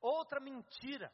[0.00, 1.12] Outra mentira.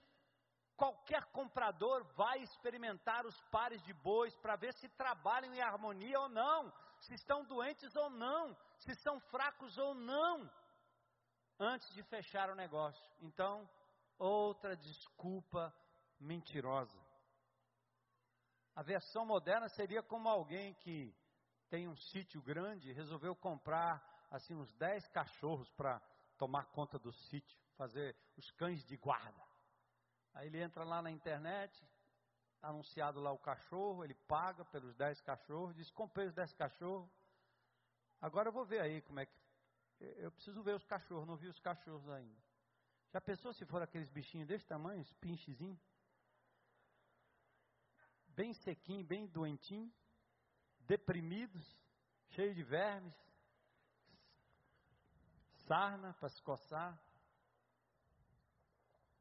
[0.77, 6.29] Qualquer comprador vai experimentar os pares de bois para ver se trabalham em harmonia ou
[6.29, 10.51] não, se estão doentes ou não, se são fracos ou não,
[11.59, 13.11] antes de fechar o negócio.
[13.21, 13.69] Então,
[14.19, 15.75] outra desculpa
[16.21, 16.99] mentirosa.
[18.75, 21.15] A versão moderna seria como alguém que
[21.71, 26.01] tem um sítio grande e resolveu comprar assim uns 10 cachorros para
[26.37, 29.46] tomar conta do sítio, fazer os cães de guarda.
[30.37, 31.83] Aí ele entra lá na internet,
[32.61, 37.11] anunciado lá o cachorro, ele paga pelos 10 cachorros, diz: comprei os 10 cachorros.
[38.21, 39.33] Agora eu vou ver aí como é que.
[39.99, 42.39] Eu preciso ver os cachorros, não vi os cachorros ainda.
[43.13, 45.81] Já pensou se for aqueles bichinhos desse tamanho, os pinchezinhos?
[48.29, 49.91] Bem sequinho, bem doentinho,
[50.81, 51.65] deprimidos,
[52.33, 53.17] cheio de vermes,
[55.67, 57.01] sarna para se coçar.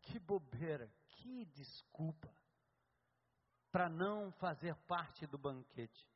[0.01, 0.91] Que bobeira,
[1.25, 2.31] que desculpa
[3.71, 6.07] para não fazer parte do banquete.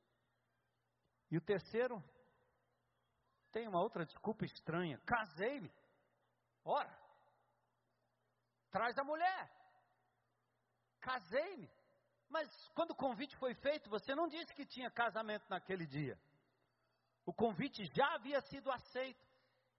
[1.32, 2.02] E o terceiro,
[3.52, 5.74] tem uma outra desculpa estranha: casei-me.
[6.64, 6.96] Ora,
[8.70, 9.52] traz a mulher.
[11.02, 11.70] Casei-me.
[12.30, 16.20] Mas quando o convite foi feito, você não disse que tinha casamento naquele dia.
[17.26, 19.28] O convite já havia sido aceito.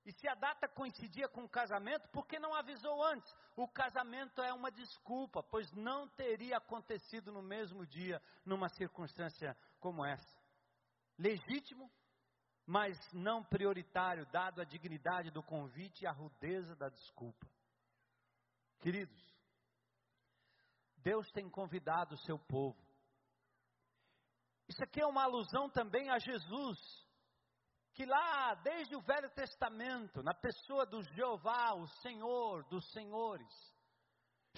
[0.04, 3.30] E se a data coincidia com o casamento, por que não avisou antes?
[3.54, 10.04] O casamento é uma desculpa, pois não teria acontecido no mesmo dia, numa circunstância como
[10.04, 10.40] essa.
[11.18, 11.90] Legítimo,
[12.66, 17.46] mas não prioritário, dado a dignidade do convite e a rudeza da desculpa.
[18.78, 19.20] Queridos,
[20.96, 22.78] Deus tem convidado o seu povo.
[24.66, 26.78] Isso aqui é uma alusão também a Jesus
[28.00, 33.46] que lá, desde o Velho Testamento, na pessoa do Jeová, o Senhor dos Senhores,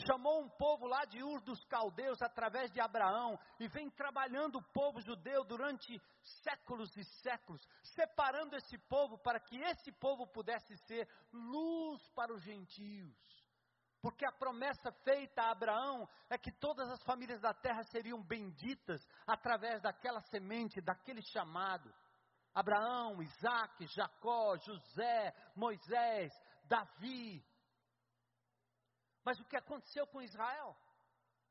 [0.07, 4.72] chamou um povo lá de Ur dos Caldeus através de Abraão e vem trabalhando o
[4.72, 6.01] povo judeu durante
[6.45, 12.45] séculos e séculos, separando esse povo para que esse povo pudesse ser luz para os
[12.45, 13.12] gentios.
[14.01, 19.05] Porque a promessa feita a Abraão é que todas as famílias da terra seriam benditas
[19.26, 21.93] através daquela semente, daquele chamado.
[22.55, 26.32] Abraão, Isaac, Jacó, José, Moisés,
[26.64, 27.44] Davi,
[29.24, 30.76] Mas o que aconteceu com Israel?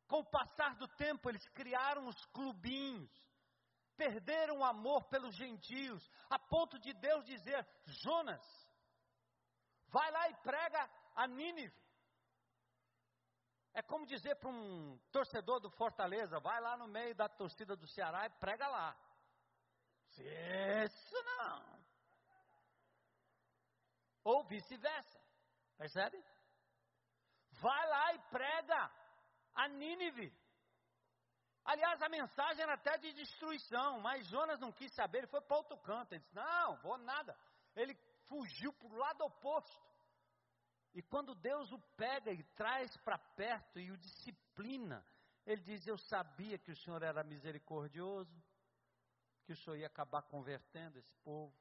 [0.07, 3.09] Com o passar do tempo, eles criaram os clubinhos,
[3.95, 8.43] perderam o amor pelos gentios, a ponto de Deus dizer: Jonas,
[9.87, 11.81] vai lá e prega a Nínive.
[13.73, 17.87] É como dizer para um torcedor do Fortaleza: vai lá no meio da torcida do
[17.87, 18.97] Ceará e prega lá.
[20.19, 21.81] Isso não.
[24.23, 25.19] Ou vice-versa.
[25.77, 26.23] Percebe?
[27.59, 28.91] Vai lá e prega
[29.55, 30.33] a Nínive.
[31.63, 35.57] Aliás, a mensagem era até de destruição, mas Jonas não quis saber, ele foi para
[35.57, 36.13] outro canto.
[36.13, 37.37] Ele disse: Não, vou nada.
[37.75, 37.95] Ele
[38.27, 39.91] fugiu para o lado oposto.
[40.93, 45.05] E quando Deus o pega e traz para perto e o disciplina,
[45.45, 48.43] ele diz: Eu sabia que o Senhor era misericordioso,
[49.43, 51.53] que o Senhor ia acabar convertendo esse povo,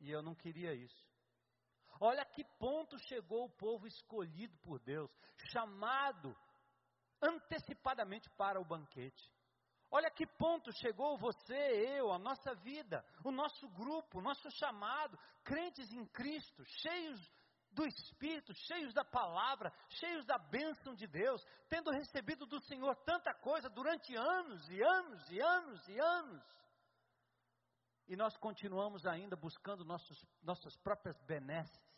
[0.00, 1.08] e eu não queria isso.
[2.00, 5.10] Olha que ponto chegou o povo escolhido por Deus,
[5.50, 6.34] chamado
[7.20, 9.30] antecipadamente para o banquete.
[9.90, 15.18] Olha que ponto chegou você, eu, a nossa vida, o nosso grupo, o nosso chamado,
[15.42, 17.32] crentes em Cristo, cheios
[17.72, 23.32] do Espírito, cheios da palavra, cheios da bênção de Deus, tendo recebido do Senhor tanta
[23.34, 26.60] coisa durante anos e anos e anos e anos.
[28.08, 31.90] E nós continuamos ainda buscando nossos, nossas próprias benesses.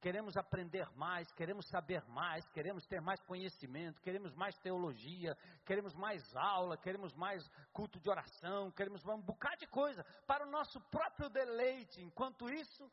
[0.00, 6.22] Queremos aprender mais, queremos saber mais, queremos ter mais conhecimento, queremos mais teologia, queremos mais
[6.36, 11.30] aula, queremos mais culto de oração, queremos um bocado de coisa para o nosso próprio
[11.30, 12.02] deleite.
[12.02, 12.90] Enquanto isso,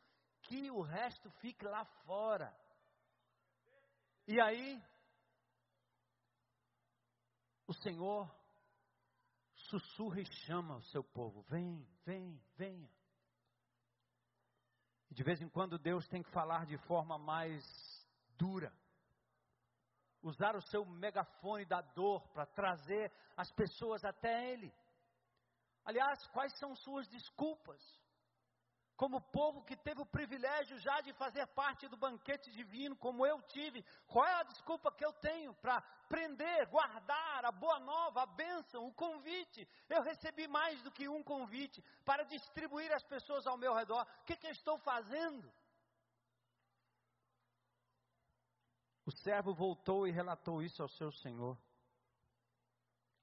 [0.54, 2.54] que o resto fique lá fora.
[4.26, 4.80] E aí,
[7.66, 8.32] o Senhor
[9.54, 12.90] sussurra e chama o seu povo: vem, vem, venha.
[15.10, 17.64] De vez em quando Deus tem que falar de forma mais
[18.36, 18.72] dura,
[20.22, 24.72] usar o seu megafone da dor para trazer as pessoas até Ele.
[25.84, 28.03] Aliás, quais são suas desculpas?
[28.96, 33.42] Como povo que teve o privilégio já de fazer parte do banquete divino, como eu
[33.42, 38.26] tive, qual é a desculpa que eu tenho para prender, guardar a boa nova, a
[38.26, 39.68] bênção, o convite?
[39.88, 44.06] Eu recebi mais do que um convite para distribuir as pessoas ao meu redor.
[44.20, 45.52] O que, que eu estou fazendo?
[49.04, 51.58] O servo voltou e relatou isso ao seu senhor.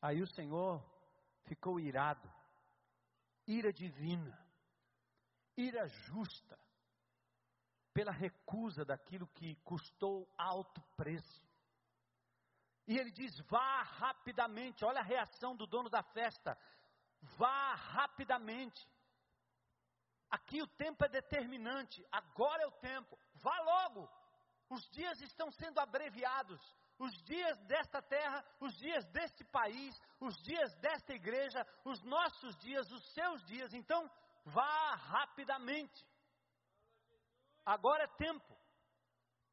[0.02, 0.84] Aí o senhor
[1.46, 2.30] ficou irado,
[3.48, 4.51] ira divina
[5.68, 6.58] ira justa
[7.94, 11.42] pela recusa daquilo que custou alto preço.
[12.88, 14.84] E ele diz: vá rapidamente.
[14.84, 16.58] Olha a reação do dono da festa.
[17.38, 18.90] Vá rapidamente.
[20.30, 22.06] Aqui o tempo é determinante.
[22.12, 23.18] Agora é o tempo.
[23.36, 24.10] Vá logo.
[24.70, 26.62] Os dias estão sendo abreviados.
[26.98, 32.92] Os dias desta terra, os dias deste país, os dias desta igreja, os nossos dias,
[32.92, 33.74] os seus dias.
[33.74, 34.10] Então,
[34.46, 36.06] Vá rapidamente.
[37.66, 38.62] Agora é tempo.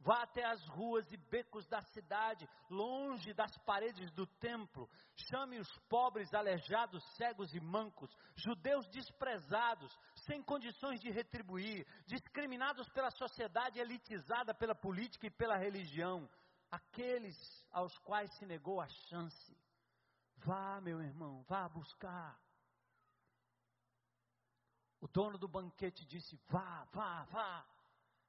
[0.01, 4.89] Vá até as ruas e becos da cidade, longe das paredes do templo.
[5.28, 9.93] Chame os pobres, aleijados, cegos e mancos, judeus desprezados,
[10.26, 16.30] sem condições de retribuir, discriminados pela sociedade elitizada pela política e pela religião,
[16.70, 17.36] aqueles
[17.72, 19.57] aos quais se negou a chance.
[20.36, 22.39] Vá, meu irmão, vá buscar.
[25.01, 27.66] O dono do banquete disse: Vá, vá, vá.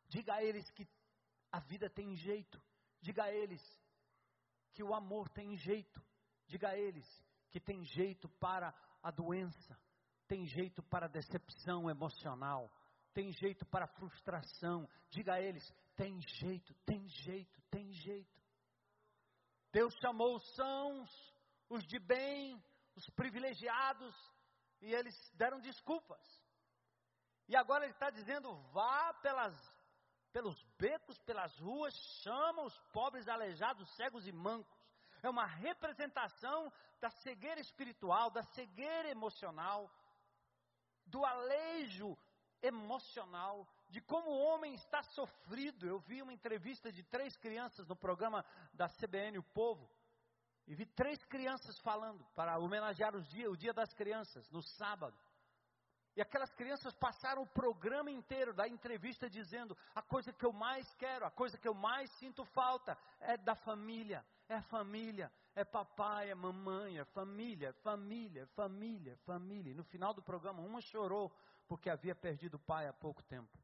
[0.08, 0.88] Diga a eles que
[1.52, 2.62] a vida tem jeito.
[3.02, 3.62] Diga a eles
[4.74, 6.02] que o amor tem jeito.
[6.48, 7.06] Diga a eles
[7.50, 9.80] que tem jeito para a doença.
[10.28, 12.72] Tem jeito para a decepção emocional.
[13.14, 14.88] Tem jeito para a frustração.
[15.10, 18.40] Diga a eles: tem jeito, tem jeito, tem jeito.
[19.72, 21.34] Deus chamou os sãos,
[21.70, 22.64] os de bem,
[22.96, 24.16] os privilegiados,
[24.82, 26.20] e eles deram desculpas.
[27.50, 29.56] E agora ele está dizendo: vá pelas,
[30.32, 34.80] pelos becos, pelas ruas, chama os pobres, aleijados, cegos e mancos.
[35.24, 36.72] É uma representação
[37.02, 39.92] da cegueira espiritual, da cegueira emocional,
[41.08, 42.16] do alejo
[42.62, 45.88] emocional, de como o homem está sofrido.
[45.88, 49.90] Eu vi uma entrevista de três crianças no programa da CBN O Povo,
[50.68, 55.18] e vi três crianças falando para homenagear os dia, o Dia das Crianças, no sábado.
[56.20, 60.94] E aquelas crianças passaram o programa inteiro da entrevista dizendo: a coisa que eu mais
[60.96, 66.30] quero, a coisa que eu mais sinto falta é da família, é família, é papai,
[66.30, 69.72] é mamãe, é família, família, família, família.
[69.72, 71.32] E no final do programa, uma chorou
[71.70, 73.58] porque havia perdido o pai há pouco tempo.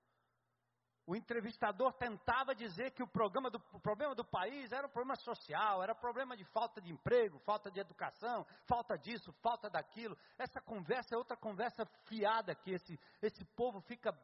[1.07, 5.83] O entrevistador tentava dizer que o, do, o problema do país era um problema social,
[5.83, 10.17] era um problema de falta de emprego, falta de educação, falta disso, falta daquilo.
[10.37, 14.17] Essa conversa é outra conversa fiada que esse, esse povo fica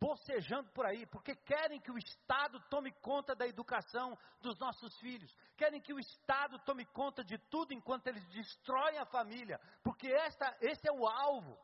[0.00, 5.36] bocejando por aí, porque querem que o Estado tome conta da educação dos nossos filhos,
[5.58, 10.56] querem que o Estado tome conta de tudo enquanto eles destroem a família, porque esta,
[10.62, 11.58] esse é o alvo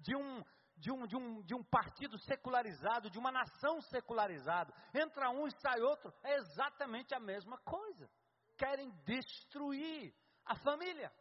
[0.00, 0.44] de um,
[0.76, 4.72] de um, de, um, de um partido secularizado, de uma nação secularizada.
[4.94, 8.08] Entra um e sai outro, é exatamente a mesma coisa.
[8.56, 10.14] Querem destruir
[10.44, 11.12] a família.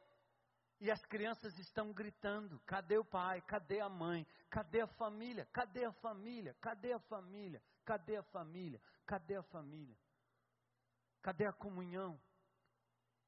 [0.79, 3.41] E as crianças estão gritando: cadê o pai?
[3.41, 4.27] Cadê a mãe?
[4.49, 5.45] Cadê a família?
[5.53, 6.53] Cadê a família?
[6.61, 7.61] Cadê a família?
[7.85, 8.81] Cadê a família?
[9.05, 9.97] Cadê a família?
[11.21, 12.19] Cadê a comunhão?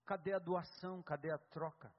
[0.06, 1.02] Cadê a doação?
[1.02, 1.94] Cadê a troca?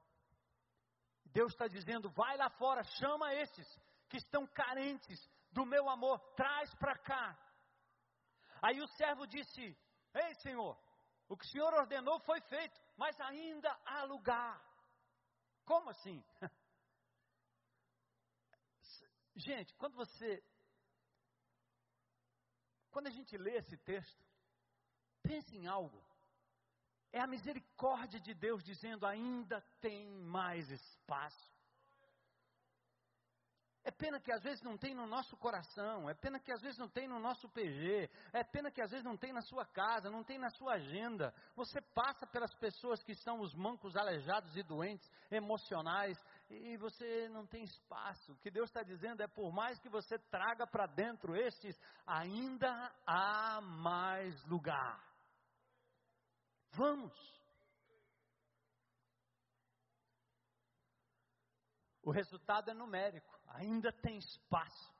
[1.25, 3.67] Deus está dizendo: vai lá fora, chama esses
[4.09, 5.19] que estão carentes
[5.51, 7.37] do meu amor, traz para cá.
[8.61, 9.77] Aí o servo disse:
[10.13, 10.77] Ei, Senhor,
[11.27, 14.61] o que o Senhor ordenou foi feito, mas ainda há lugar.
[15.63, 16.23] Como assim?
[19.35, 20.43] Gente, quando você.
[22.91, 24.25] Quando a gente lê esse texto,
[25.21, 26.03] pense em algo.
[27.11, 31.58] É a misericórdia de Deus dizendo: ainda tem mais espaço.
[33.83, 36.77] É pena que às vezes não tem no nosso coração, é pena que às vezes
[36.77, 40.11] não tem no nosso PG, é pena que às vezes não tem na sua casa,
[40.11, 41.33] não tem na sua agenda.
[41.55, 47.47] Você passa pelas pessoas que são os mancos, aleijados e doentes emocionais e você não
[47.47, 48.33] tem espaço.
[48.33, 52.93] O que Deus está dizendo é: por mais que você traga para dentro estes, ainda
[53.07, 55.01] há mais lugar.
[56.71, 57.39] Vamos.
[62.03, 64.93] O resultado é numérico, ainda tem espaço.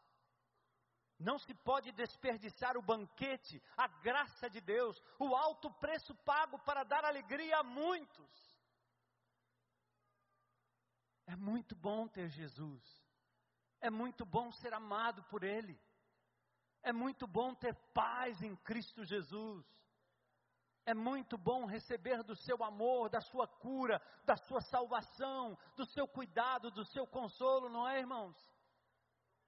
[1.20, 6.84] Não se pode desperdiçar o banquete, a graça de Deus, o alto preço pago para
[6.84, 8.60] dar alegria a muitos.
[11.26, 12.82] É muito bom ter Jesus,
[13.82, 15.80] é muito bom ser amado por Ele,
[16.82, 19.66] é muito bom ter paz em Cristo Jesus.
[20.89, 26.07] É muito bom receber do seu amor, da sua cura, da sua salvação, do seu
[26.07, 28.35] cuidado, do seu consolo, não é, irmãos?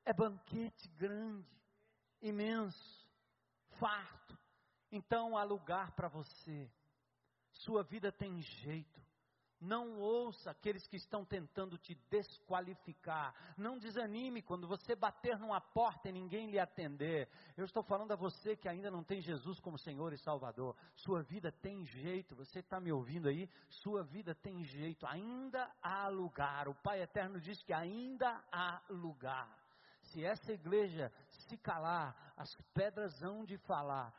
[0.05, 1.49] É banquete grande,
[2.21, 3.09] imenso,
[3.79, 4.37] farto.
[4.91, 6.71] Então há lugar para você.
[7.53, 9.01] Sua vida tem jeito.
[9.62, 13.32] Não ouça aqueles que estão tentando te desqualificar.
[13.55, 17.30] Não desanime quando você bater numa porta e ninguém lhe atender.
[17.55, 20.76] Eu estou falando a você que ainda não tem Jesus como Senhor e Salvador.
[20.95, 22.36] Sua vida tem jeito.
[22.36, 23.47] Você está me ouvindo aí?
[23.70, 25.05] Sua vida tem jeito.
[25.05, 26.68] Ainda há lugar.
[26.68, 29.55] O Pai Eterno diz que ainda há lugar.
[30.01, 34.12] Se essa igreja se calar, as pedras hão de falar.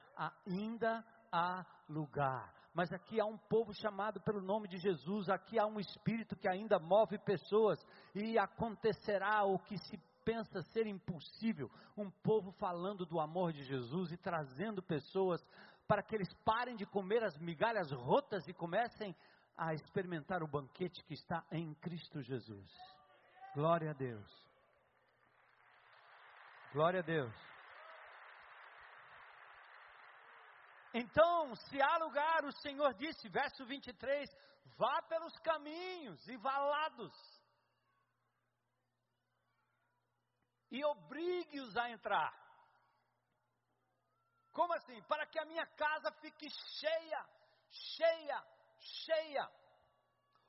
[0.46, 5.66] Ainda há lugar mas aqui há um povo chamado pelo nome de Jesus, aqui há
[5.66, 7.78] um espírito que ainda move pessoas,
[8.14, 14.12] e acontecerá o que se pensa ser impossível: um povo falando do amor de Jesus
[14.12, 15.44] e trazendo pessoas
[15.86, 19.14] para que eles parem de comer as migalhas rotas e comecem
[19.56, 22.70] a experimentar o banquete que está em Cristo Jesus.
[23.54, 24.26] Glória a Deus.
[26.72, 27.51] Glória a Deus.
[30.94, 34.30] Então, se há lugar, o Senhor disse, verso 23,
[34.76, 37.14] vá pelos caminhos e valados,
[40.70, 42.32] e obrigue-os a entrar.
[44.52, 45.02] Como assim?
[45.02, 47.26] Para que a minha casa fique cheia,
[47.70, 48.46] cheia,
[48.78, 49.50] cheia.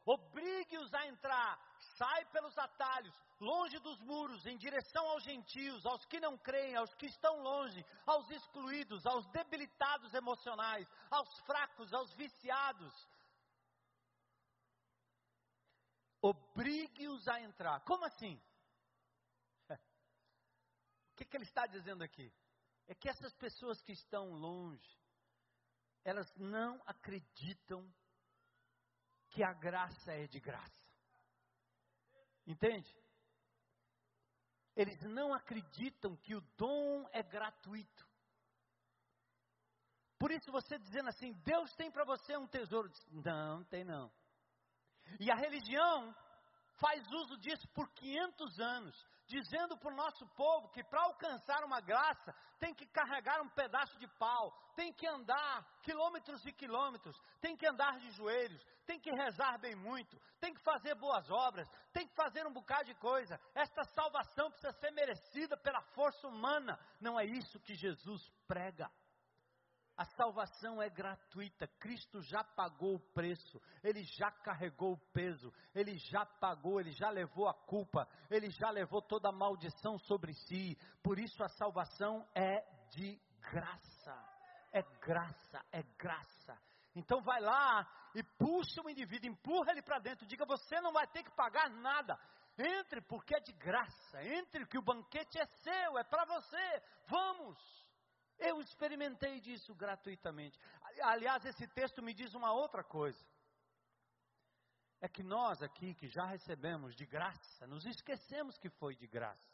[0.05, 1.57] Obrigue-os a entrar,
[1.95, 6.93] sai pelos atalhos, longe dos muros, em direção aos gentios, aos que não creem, aos
[6.95, 12.93] que estão longe, aos excluídos, aos debilitados emocionais, aos fracos, aos viciados.
[16.21, 17.81] Obrigue-os a entrar.
[17.81, 18.41] Como assim?
[21.11, 22.33] O que, que ele está dizendo aqui?
[22.87, 24.99] É que essas pessoas que estão longe,
[26.03, 27.87] elas não acreditam
[29.29, 30.82] que a graça é de graça.
[32.45, 32.93] Entende?
[34.75, 38.07] Eles não acreditam que o dom é gratuito.
[40.17, 42.89] Por isso você dizendo assim, Deus tem para você um tesouro.
[43.11, 44.11] Não, tem não.
[45.19, 46.15] E a religião
[46.79, 51.81] faz uso disso por 500 anos, dizendo para o nosso povo que para alcançar uma
[51.81, 57.57] graça tem que carregar um pedaço de pau, tem que andar quilômetros e quilômetros, tem
[57.57, 62.07] que andar de joelhos, tem que rezar bem muito, tem que fazer boas obras, tem
[62.07, 63.39] que fazer um bocado de coisa.
[63.55, 68.89] Esta salvação precisa ser merecida pela força humana, não é isso que Jesus prega.
[69.95, 75.95] A salvação é gratuita, Cristo já pagou o preço, Ele já carregou o peso, Ele
[75.97, 80.75] já pagou, Ele já levou a culpa, Ele já levou toda a maldição sobre si,
[81.03, 84.17] por isso a salvação é de graça,
[84.71, 86.57] é graça, é graça.
[86.95, 91.05] Então vai lá e puxa o indivíduo, empurra ele para dentro, diga: você não vai
[91.07, 92.17] ter que pagar nada,
[92.57, 97.82] entre porque é de graça, entre que o banquete é seu, é para você, vamos.
[98.37, 100.59] Eu experimentei disso gratuitamente.
[101.01, 103.23] Aliás, esse texto me diz uma outra coisa.
[104.99, 109.53] É que nós aqui, que já recebemos de graça, nos esquecemos que foi de graça.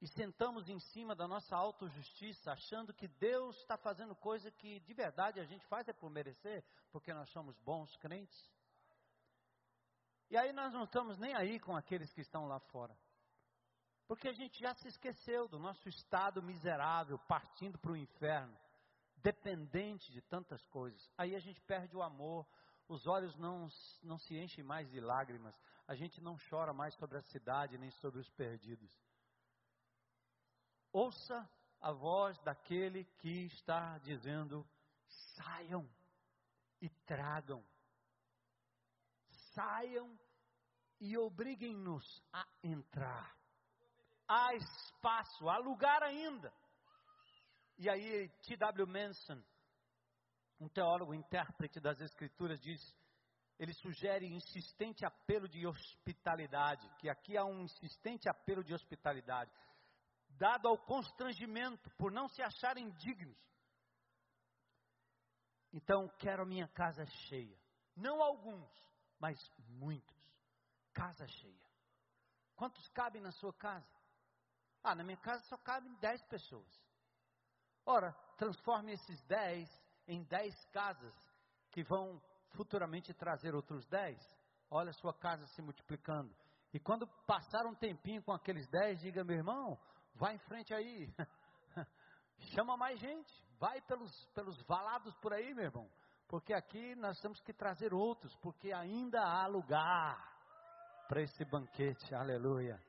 [0.00, 4.92] E sentamos em cima da nossa autojustiça, achando que Deus está fazendo coisa que de
[4.94, 8.50] verdade a gente faz é por merecer, porque nós somos bons crentes.
[10.28, 12.96] E aí nós não estamos nem aí com aqueles que estão lá fora.
[14.12, 18.54] Porque a gente já se esqueceu do nosso estado miserável, partindo para o inferno,
[19.16, 21.10] dependente de tantas coisas.
[21.16, 22.46] Aí a gente perde o amor,
[22.86, 23.70] os olhos não,
[24.02, 25.58] não se enchem mais de lágrimas,
[25.88, 28.94] a gente não chora mais sobre a cidade nem sobre os perdidos.
[30.92, 31.50] Ouça
[31.80, 34.68] a voz daquele que está dizendo:
[35.36, 35.88] saiam
[36.82, 37.64] e tragam,
[39.54, 40.20] saiam
[41.00, 43.40] e obriguem-nos a entrar
[44.32, 46.52] há espaço, há lugar ainda.
[47.76, 48.86] E aí, T.W.
[48.86, 49.42] Manson,
[50.58, 52.80] um teólogo intérprete das Escrituras, diz:
[53.58, 59.50] ele sugere insistente apelo de hospitalidade, que aqui há um insistente apelo de hospitalidade,
[60.30, 63.38] dado ao constrangimento por não se acharem dignos.
[65.72, 67.58] Então, quero a minha casa cheia,
[67.96, 68.70] não alguns,
[69.18, 70.22] mas muitos.
[70.92, 71.70] Casa cheia.
[72.54, 74.01] Quantos cabem na sua casa?
[74.82, 76.68] Ah, na minha casa só cabem 10 pessoas.
[77.86, 79.68] Ora, transforme esses 10
[80.08, 81.14] em 10 casas
[81.70, 82.20] que vão
[82.50, 84.18] futuramente trazer outros 10.
[84.70, 86.34] Olha a sua casa se multiplicando.
[86.72, 89.78] E quando passar um tempinho com aqueles 10, diga, meu irmão,
[90.14, 91.12] vai em frente aí.
[92.54, 93.32] Chama mais gente.
[93.58, 95.88] Vai pelos, pelos valados por aí, meu irmão.
[96.26, 100.16] Porque aqui nós temos que trazer outros, porque ainda há lugar
[101.06, 102.14] para esse banquete.
[102.14, 102.80] Aleluia.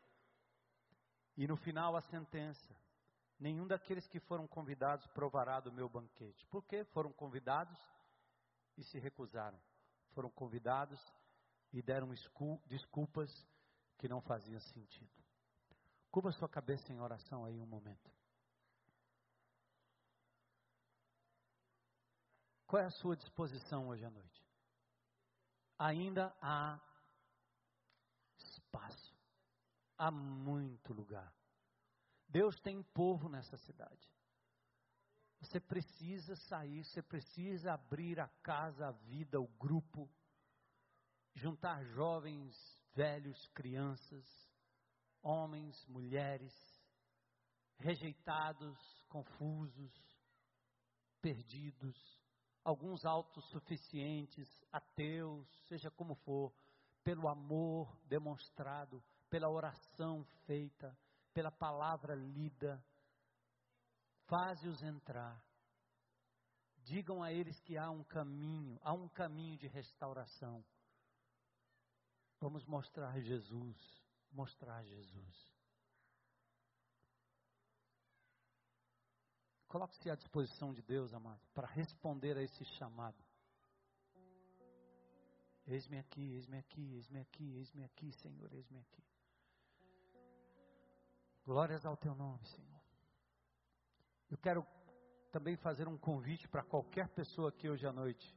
[1.36, 2.76] E no final a sentença:
[3.40, 6.46] nenhum daqueles que foram convidados provará do meu banquete.
[6.48, 6.84] Por quê?
[6.86, 7.78] Foram convidados
[8.78, 9.60] e se recusaram.
[10.12, 11.00] Foram convidados
[11.72, 12.10] e deram
[12.68, 13.48] desculpas
[13.98, 15.12] que não faziam sentido.
[16.12, 18.12] Curva sua cabeça em oração aí um momento.
[22.68, 24.44] Qual é a sua disposição hoje à noite?
[25.78, 26.80] Ainda há
[28.38, 29.13] espaço
[29.98, 31.34] há muito lugar.
[32.28, 34.12] Deus tem povo nessa cidade.
[35.40, 40.10] Você precisa sair, você precisa abrir a casa, a vida, o grupo,
[41.36, 42.56] juntar jovens,
[42.94, 44.26] velhos, crianças,
[45.22, 46.54] homens, mulheres,
[47.78, 48.80] rejeitados,
[49.10, 49.94] confusos,
[51.22, 51.98] perdidos,
[52.64, 56.54] alguns autossuficientes, ateus, seja como for,
[57.04, 59.04] pelo amor demonstrado
[59.34, 60.96] pela oração feita,
[61.34, 62.80] pela palavra lida.
[64.28, 65.44] Faze-os entrar.
[66.84, 70.64] Digam a eles que há um caminho, há um caminho de restauração.
[72.40, 73.76] Vamos mostrar Jesus,
[74.32, 75.52] mostrar Jesus.
[79.68, 83.18] Coloque-se à disposição de Deus, amado, para responder a esse chamado.
[85.66, 89.13] Eis-me aqui, eis-me aqui, eis-me aqui, eis-me aqui, Senhor, eis-me aqui.
[91.46, 92.82] Glórias ao teu nome, Senhor.
[94.32, 94.66] Eu quero
[95.32, 98.34] também fazer um convite para qualquer pessoa aqui hoje à noite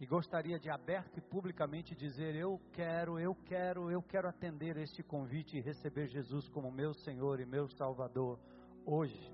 [0.00, 5.02] que gostaria de aberto e publicamente dizer: Eu quero, eu quero, eu quero atender este
[5.02, 8.40] convite e receber Jesus como meu Senhor e meu Salvador
[8.86, 9.30] hoje.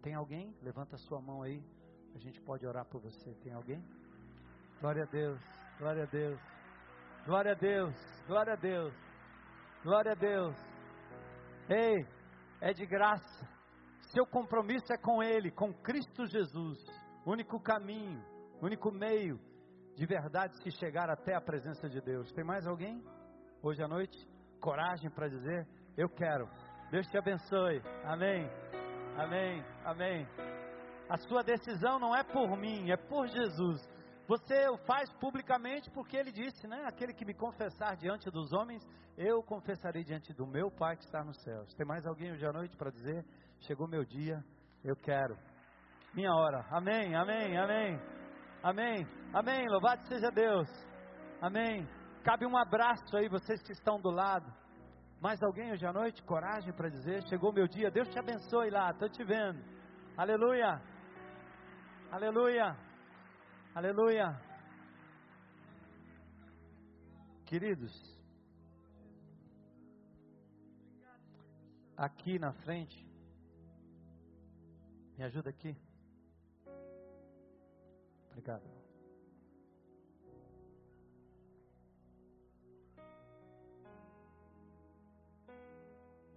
[0.00, 0.56] Tem alguém?
[0.62, 1.62] Levanta sua mão aí.
[2.14, 3.34] A gente pode orar por você.
[3.42, 3.84] Tem alguém?
[4.80, 5.38] Glória a Deus,
[5.78, 6.40] glória a Deus,
[7.26, 7.94] glória a Deus,
[8.26, 8.94] glória a Deus,
[9.82, 10.69] glória a Deus.
[11.70, 12.04] Ei,
[12.60, 13.48] é de graça.
[14.12, 16.84] Seu compromisso é com Ele, com Cristo Jesus,
[17.24, 18.20] único caminho,
[18.60, 19.38] único meio
[19.94, 22.32] de verdade se chegar até a presença de Deus.
[22.32, 23.00] Tem mais alguém
[23.62, 24.18] hoje à noite?
[24.60, 25.64] Coragem para dizer:
[25.96, 26.48] Eu quero.
[26.90, 27.80] Deus te abençoe.
[28.04, 28.50] Amém.
[29.16, 29.64] Amém.
[29.84, 30.26] Amém.
[31.08, 33.88] A sua decisão não é por mim, é por Jesus.
[34.30, 36.84] Você o faz publicamente porque ele disse, né?
[36.86, 38.80] Aquele que me confessar diante dos homens,
[39.18, 41.74] eu confessarei diante do meu Pai que está nos céus.
[41.74, 43.24] Tem mais alguém hoje à noite para dizer?
[43.62, 44.40] Chegou meu dia,
[44.84, 45.36] eu quero.
[46.14, 46.64] Minha hora.
[46.70, 48.00] Amém, amém, amém.
[48.62, 49.04] Amém,
[49.34, 49.68] amém.
[49.68, 50.68] Louvado seja Deus.
[51.42, 51.84] Amém.
[52.22, 54.46] Cabe um abraço aí, vocês que estão do lado.
[55.20, 56.22] Mais alguém hoje à noite?
[56.22, 59.60] Coragem para dizer: Chegou meu dia, Deus te abençoe lá, estou te vendo.
[60.16, 60.80] Aleluia.
[62.12, 62.89] Aleluia.
[63.72, 64.36] Aleluia.
[67.46, 67.92] Queridos,
[71.96, 73.06] aqui na frente,
[75.16, 75.76] me ajuda aqui.
[78.30, 78.68] Obrigado.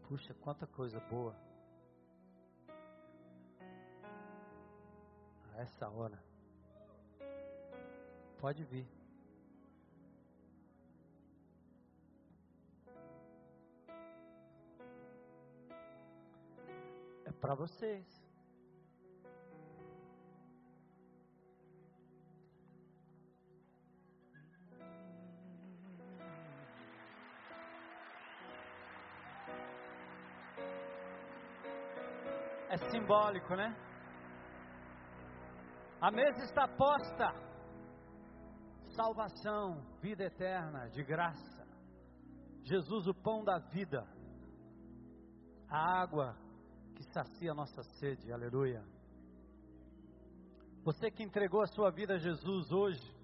[0.07, 1.35] Puxa, quanta coisa boa.
[5.51, 6.32] A essa hora.
[8.43, 8.85] Pode vir.
[17.25, 18.05] É para vocês.
[32.67, 33.73] É simbólico, né?
[36.01, 37.52] A mesa está posta
[38.95, 41.67] salvação, vida eterna, de graça.
[42.63, 44.07] Jesus, o pão da vida,
[45.67, 46.37] a água
[46.95, 48.83] que sacia a nossa sede, aleluia.
[50.83, 53.15] Você que entregou a sua vida a Jesus hoje,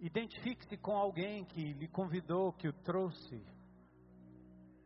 [0.00, 3.44] identifique-se com alguém que lhe convidou, que o trouxe.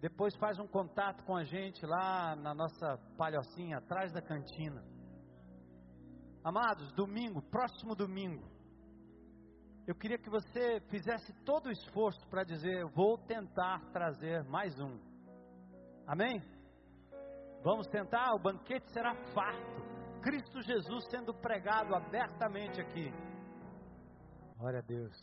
[0.01, 4.83] Depois faz um contato com a gente lá na nossa palhocinha, atrás da cantina.
[6.43, 8.52] Amados, domingo, próximo domingo,
[9.87, 14.99] eu queria que você fizesse todo o esforço para dizer: vou tentar trazer mais um.
[16.07, 16.41] Amém?
[17.65, 19.93] Vamos tentar, o banquete será farto.
[20.21, 23.13] Cristo Jesus sendo pregado abertamente aqui.
[24.57, 25.17] Glória a Deus.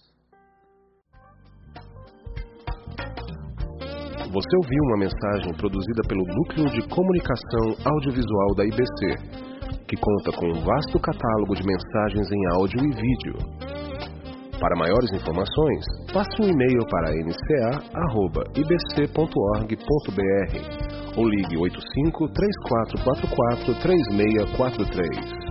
[4.32, 10.47] Você ouviu uma mensagem produzida pelo Núcleo de Comunicação Audiovisual da IBC, que conta com
[10.47, 13.68] um vasto catálogo de mensagens em áudio e vídeo
[14.60, 17.99] para maiores informações, passe um e-mail para nca.ibc.org.br
[21.18, 25.48] ou ligue 85 3444 3643.